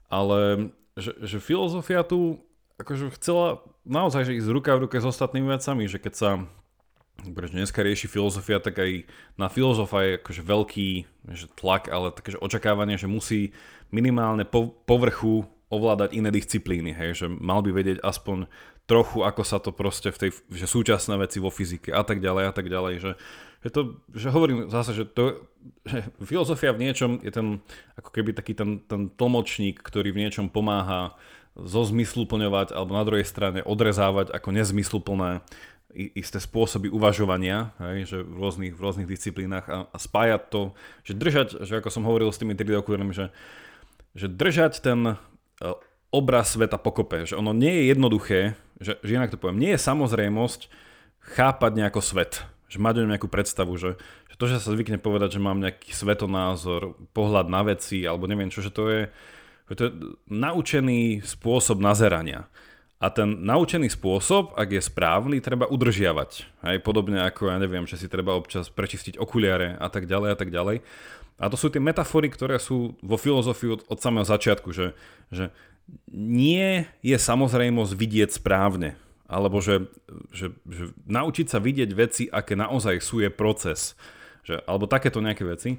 [0.07, 2.41] Ale že, že filozofia tu
[2.77, 6.29] akože chcela naozaj že ísť ruka v ruke s ostatnými vecami, že keď sa
[7.17, 9.09] prečo dneska rieši filozofia, tak aj
[9.41, 10.89] na filozofa je akože veľký
[11.33, 13.57] že tlak, ale také očakávanie, že musí
[13.89, 18.47] minimálne po, povrchu ovládať iné disciplíny, hej, že mal by vedieť aspoň
[18.87, 22.43] trochu, ako sa to proste v tej, že súčasné veci vo fyzike a tak ďalej
[22.47, 23.11] a tak ďalej, že,
[23.67, 25.43] že to, že hovorím zase, že to,
[25.83, 27.59] že filozofia v niečom je ten,
[27.99, 31.19] ako keby taký ten, ten tlmočník, ktorý v niečom pomáha
[31.57, 35.41] zozmysluplňovať alebo na druhej strane odrezávať ako nezmysluplné
[36.13, 40.61] isté spôsoby uvažovania, hej, že v rôznych, v rôznych disciplínach a, a spájať to,
[41.01, 42.77] že držať, že ako som hovoril s tými 3D
[43.17, 43.33] že,
[44.13, 45.15] že držať ten e,
[46.13, 48.39] obraz sveta pokope, že ono nie je jednoduché
[48.77, 50.69] že, že inak to poviem, nie je samozrejmosť
[51.35, 53.97] chápať nejako svet, že mať o ňom nejakú predstavu, že,
[54.29, 58.53] že to, že sa zvykne povedať, že mám nejaký svetonázor, pohľad na veci, alebo neviem
[58.53, 59.01] čo, že to je,
[59.75, 59.91] to je
[60.31, 62.47] naučený spôsob nazerania.
[62.97, 66.49] A ten naučený spôsob, ak je správny, treba udržiavať.
[66.65, 70.37] Aj podobne ako, ja neviem, že si treba občas prečistiť okuliare a tak ďalej a
[70.37, 70.81] tak ďalej.
[71.37, 74.97] A to sú tie metafory, ktoré sú vo filozofii od, od samého začiatku, že,
[75.29, 75.53] že
[76.09, 78.97] nie je samozrejmosť vidieť správne.
[79.29, 79.85] Alebo že,
[80.33, 83.93] že, že naučiť sa vidieť veci, aké naozaj sú, je proces.
[84.41, 85.77] Že, alebo takéto nejaké veci.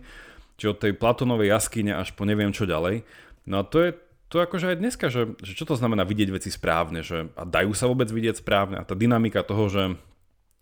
[0.58, 3.02] Čiže od tej Platonovej jaskyne až po neviem čo ďalej.
[3.48, 3.90] No a to je
[4.28, 7.72] to akože aj dneska, že, že čo to znamená vidieť veci správne, že a dajú
[7.72, 9.84] sa vôbec vidieť správne a tá dynamika toho, že,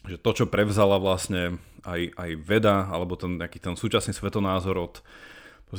[0.07, 4.95] že to, čo prevzala vlastne aj, aj veda, alebo ten nejaký ten súčasný svetonázor od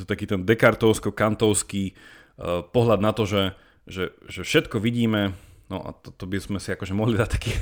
[0.03, 3.55] taký ten dekartovsko-kantovský uh, pohľad na to, že
[3.87, 5.31] že, že všetko vidíme,
[5.71, 7.55] no a to, to by sme si akože mohli dať taký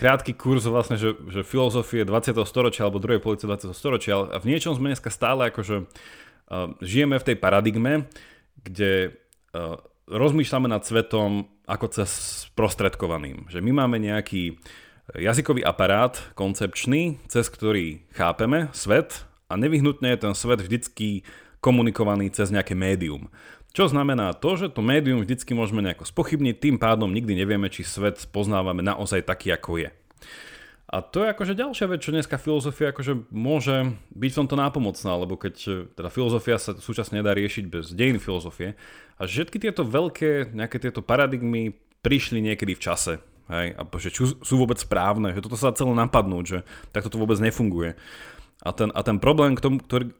[0.00, 2.38] krátky kurz vlastne, že, že filozofie 20.
[2.46, 3.74] storočia alebo druhej policie 20.
[3.74, 5.86] storočia, a v niečom sme dneska stále akože uh,
[6.80, 8.08] žijeme v tej paradigme,
[8.64, 9.12] kde
[9.54, 9.78] uh,
[10.08, 12.10] rozmýšľame nad svetom ako cez
[12.48, 13.52] sprostredkovaným.
[13.52, 14.56] Že my máme nejaký
[15.12, 21.24] jazykový aparát koncepčný, cez ktorý chápeme svet a nevyhnutne je ten svet vždycky
[21.60, 23.32] komunikovaný cez nejaké médium.
[23.76, 27.84] Čo znamená to, že to médium vždycky môžeme nejako spochybniť, tým pádom nikdy nevieme, či
[27.84, 29.90] svet poznávame naozaj taký, ako je.
[30.88, 35.20] A to je akože ďalšia vec, čo dneska filozofia akože môže byť v tomto nápomocná,
[35.20, 38.72] lebo keď e, teda filozofia sa súčasne nedá riešiť bez dejiny filozofie
[39.20, 43.20] a všetky tieto veľké nejaké tieto paradigmy prišli niekedy v čase.
[43.52, 46.58] Hej, a že čo sú vôbec správne, že toto sa celé napadnúť, že
[46.92, 47.96] takto to vôbec nefunguje.
[48.64, 50.12] A ten, a ten problém, k tomu, ktorý,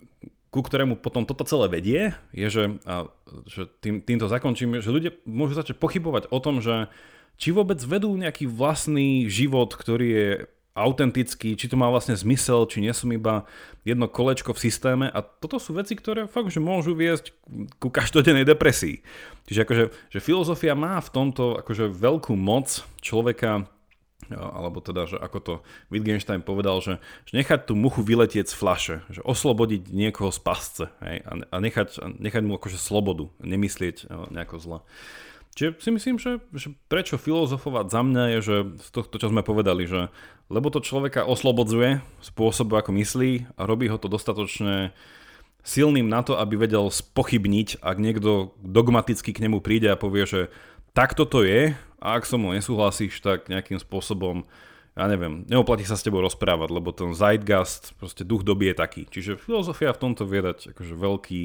[0.48, 3.08] ku ktorému potom toto celé vedie, je, že, a,
[3.44, 6.88] že tým, týmto zakončím, že ľudia môžu začať pochybovať o tom, že
[7.36, 10.28] či vôbec vedú nejaký vlastný život, ktorý je
[10.78, 13.44] autentický, či to má vlastne zmysel, či nie som iba
[13.82, 17.34] jedno kolečko v systéme a toto sú veci, ktoré fakt, že môžu viesť
[17.82, 19.02] ku každodennej depresii.
[19.50, 23.66] Čiže akože, že filozofia má v tomto akože veľkú moc človeka
[24.28, 25.54] alebo teda, že ako to
[25.88, 30.84] Wittgenstein povedal, že, že nechať tú muchu vyletieť z flaše, že oslobodiť niekoho z pasce
[31.00, 34.78] hej, a, a nechať, nechať mu akože slobodu, nemyslieť nejako zle.
[35.56, 38.56] Čiže si myslím, že, že prečo filozofovať za mňa je, že
[38.94, 40.12] to, to, čo sme povedali, že
[40.48, 44.96] lebo to človeka oslobodzuje spôsobu, ako myslí a robí ho to dostatočne
[45.60, 50.40] silným na to, aby vedel spochybniť, ak niekto dogmaticky k nemu príde a povie, že
[50.96, 54.48] takto to je a ak so mnou nesúhlasíš, tak nejakým spôsobom
[54.98, 59.02] ja neviem, neoplatí sa s tebou rozprávať, lebo ten zeitgeist, proste duch doby je taký.
[59.06, 61.42] Čiže filozofia v tomto vie dať akože veľký,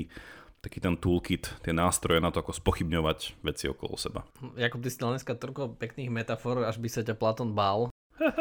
[0.63, 4.23] taký ten toolkit, tie nástroje na to, ako spochybňovať veci okolo seba.
[4.55, 7.91] Jakub, ty si dneska toľko pekných metafor, až by sa ťa Platón bál.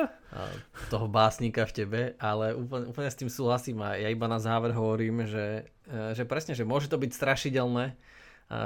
[0.92, 4.70] toho básnika v tebe, ale úplne, úplne s tým súhlasím a ja iba na záver
[4.76, 7.96] hovorím, že, e, že presne, že môže to byť strašidelné,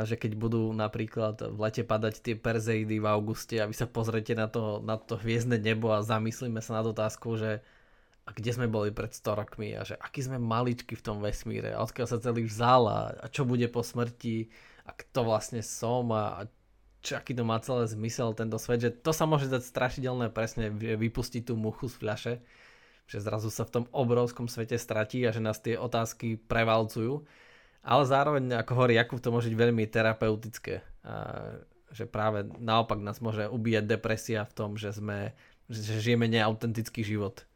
[0.02, 4.34] že keď budú napríklad v lete padať tie Perseidy v auguste a vy sa pozrete
[4.34, 7.62] na to, na to hviezdne nebo a zamyslíme sa nad otázkou, že
[8.27, 9.79] a kde sme boli pred 100 rokmi?
[9.79, 11.70] A že aký sme maličky v tom vesmíre?
[11.70, 12.83] A odkiaľ sa celý vzal?
[12.91, 14.51] A, a čo bude po smrti?
[14.83, 16.11] A kto vlastne som?
[16.11, 16.51] A, a
[17.07, 20.74] čo, aký to má celé zmysel tento svet, že to sa môže dať strašidelné presne
[20.74, 22.35] vypustiť tú muchu z fľaše,
[23.07, 27.22] že zrazu sa v tom obrovskom svete stratí a že nás tie otázky prevalcujú.
[27.87, 30.83] Ale zároveň, ako hovorí Jakub, to môže byť veľmi terapeutické.
[31.07, 31.62] A,
[31.95, 35.31] že práve naopak nás môže ubíjať depresia v tom, že, sme,
[35.70, 37.47] že žijeme neautentický život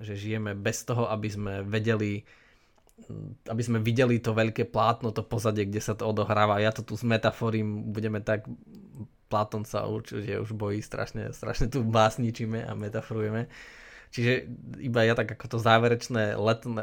[0.00, 2.24] že žijeme bez toho, aby sme vedeli
[3.52, 6.64] aby sme videli to veľké plátno, to pozadie, kde sa to odohráva.
[6.64, 8.48] Ja to tu s metaforím, budeme tak,
[9.26, 13.50] Platón sa určite už bojí, strašne, strašne tu básničíme a metaforujeme.
[14.14, 14.48] Čiže
[14.80, 16.38] iba ja tak ako to záverečné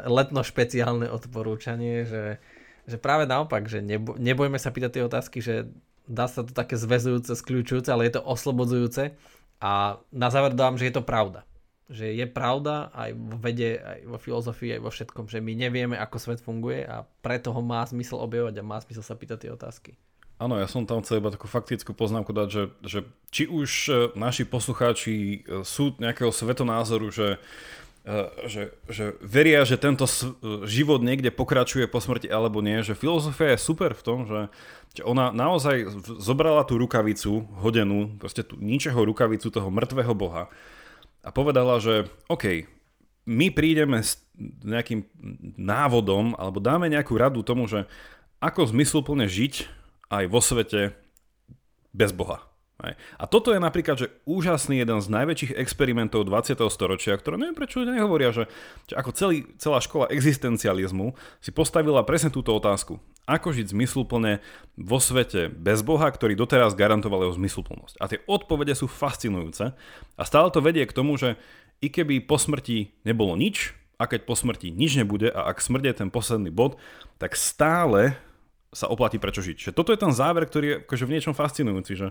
[0.06, 2.38] letno špeciálne odporúčanie, že,
[2.84, 5.72] že práve naopak, že nebo, nebojme sa pýtať tie otázky, že
[6.04, 9.16] dá sa to také zväzujúce, skľúčujúce, ale je to oslobodzujúce
[9.64, 11.48] a na záver dám, že je to pravda
[11.88, 15.96] že je pravda aj vo vede, aj vo filozofii, aj vo všetkom, že my nevieme,
[16.00, 19.50] ako svet funguje a preto ho má zmysel objavovať a má zmysel sa pýtať tie
[19.52, 19.92] otázky.
[20.34, 22.98] Áno, ja som tam chcel iba takú faktickú poznámku dať, že, že
[23.30, 27.38] či už e, naši poslucháči e, sú nejakého svetonázoru, že,
[28.02, 28.18] e,
[28.50, 30.10] že, že veria, že tento
[30.66, 34.50] život niekde pokračuje po smrti alebo nie, že filozofia je super v tom, že,
[34.98, 40.50] že ona naozaj zobrala tú rukavicu hodenú, proste tú ničeho rukavicu toho mŕtvého boha
[41.24, 42.68] a povedala, že OK,
[43.24, 44.20] my prídeme s
[44.62, 45.08] nejakým
[45.56, 47.88] návodom alebo dáme nejakú radu tomu, že
[48.44, 49.64] ako zmysluplne žiť
[50.12, 50.92] aj vo svete
[51.96, 52.44] bez Boha.
[52.82, 56.58] A toto je napríklad že úžasný jeden z najväčších experimentov 20.
[56.74, 58.50] storočia, ktoré neviem prečo ľudia nehovoria, že,
[58.90, 62.98] že ako celý, celá škola existencializmu si postavila presne túto otázku.
[63.30, 64.42] Ako žiť zmysluplne
[64.74, 67.94] vo svete bez Boha, ktorý doteraz garantoval jeho zmysluplnosť.
[68.02, 69.70] A tie odpovede sú fascinujúce
[70.18, 71.38] a stále to vedie k tomu, že
[71.78, 75.84] i keby po smrti nebolo nič, a keď po smrti nič nebude a ak smrť
[75.86, 76.74] je ten posledný bod,
[77.22, 78.18] tak stále
[78.74, 79.70] sa oplatí prečo žiť.
[79.70, 82.08] Že toto je ten záver, ktorý je akože v niečom fascinujúci, že,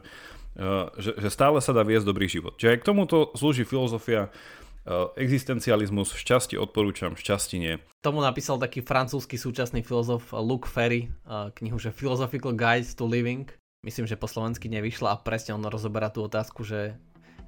[0.57, 2.55] uh, že, že stále sa dá viesť dobrý život.
[2.55, 7.73] Čiže aj k tomuto slúži filozofia uh, existencializmus, šťastie odporúčam, šťastie nie.
[7.99, 13.45] Tomu napísal taký francúzsky súčasný filozof Luc Ferry uh, knihu, že Philosophical Guides to Living.
[13.83, 16.95] Myslím, že po slovensky nevyšla a presne on rozoberá tú otázku, že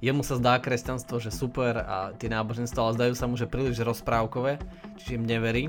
[0.00, 3.80] jemu sa zdá kresťanstvo, že super a tie náboženstva, ale zdajú sa mu, že príliš
[3.80, 4.60] rozprávkové,
[5.00, 5.64] čiže im neverí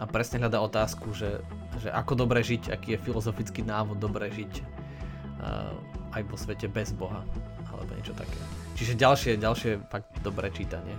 [0.00, 1.40] a presne hľadá otázku, že,
[1.80, 5.72] že ako dobre žiť, aký je filozofický návod dobre žiť uh,
[6.16, 7.20] aj vo svete bez Boha,
[7.68, 8.40] alebo niečo také.
[8.80, 10.96] Čiže ďalšie, ďalšie fakt dobré čítanie.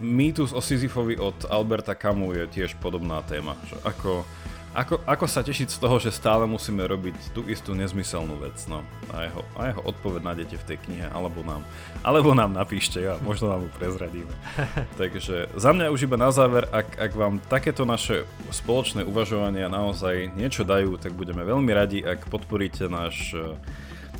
[0.00, 4.24] Mýtus o Sisyfovi od Alberta Camus je tiež podobná téma, že ako
[4.70, 8.86] ako, ako sa tešiť z toho, že stále musíme robiť tú istú nezmyselnú vec, no.
[9.10, 11.66] A jeho, a jeho odpoveď nájdete v tej knihe, alebo nám,
[12.06, 14.30] alebo nám napíšte a možno vám ju prezradíme.
[15.00, 18.22] Takže za mňa už iba na záver, ak, ak vám takéto naše
[18.54, 23.58] spoločné uvažovania naozaj niečo dajú, tak budeme veľmi radi, ak podporíte náš e,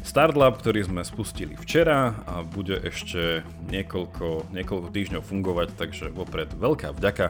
[0.03, 6.97] Startlab, ktorý sme spustili včera a bude ešte niekoľko, niekoľko týždňov fungovať, takže vopred veľká
[6.97, 7.27] vďaka.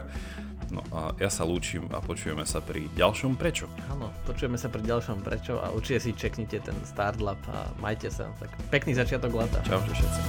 [0.71, 3.67] No a ja sa lúčim a počujeme sa pri ďalšom prečo.
[3.91, 8.31] Áno, počujeme sa pri ďalšom prečo a určite si čeknite ten Startlab a majte sa.
[8.39, 9.59] Tak pekný začiatok leta.
[9.67, 10.21] Čaute všetci.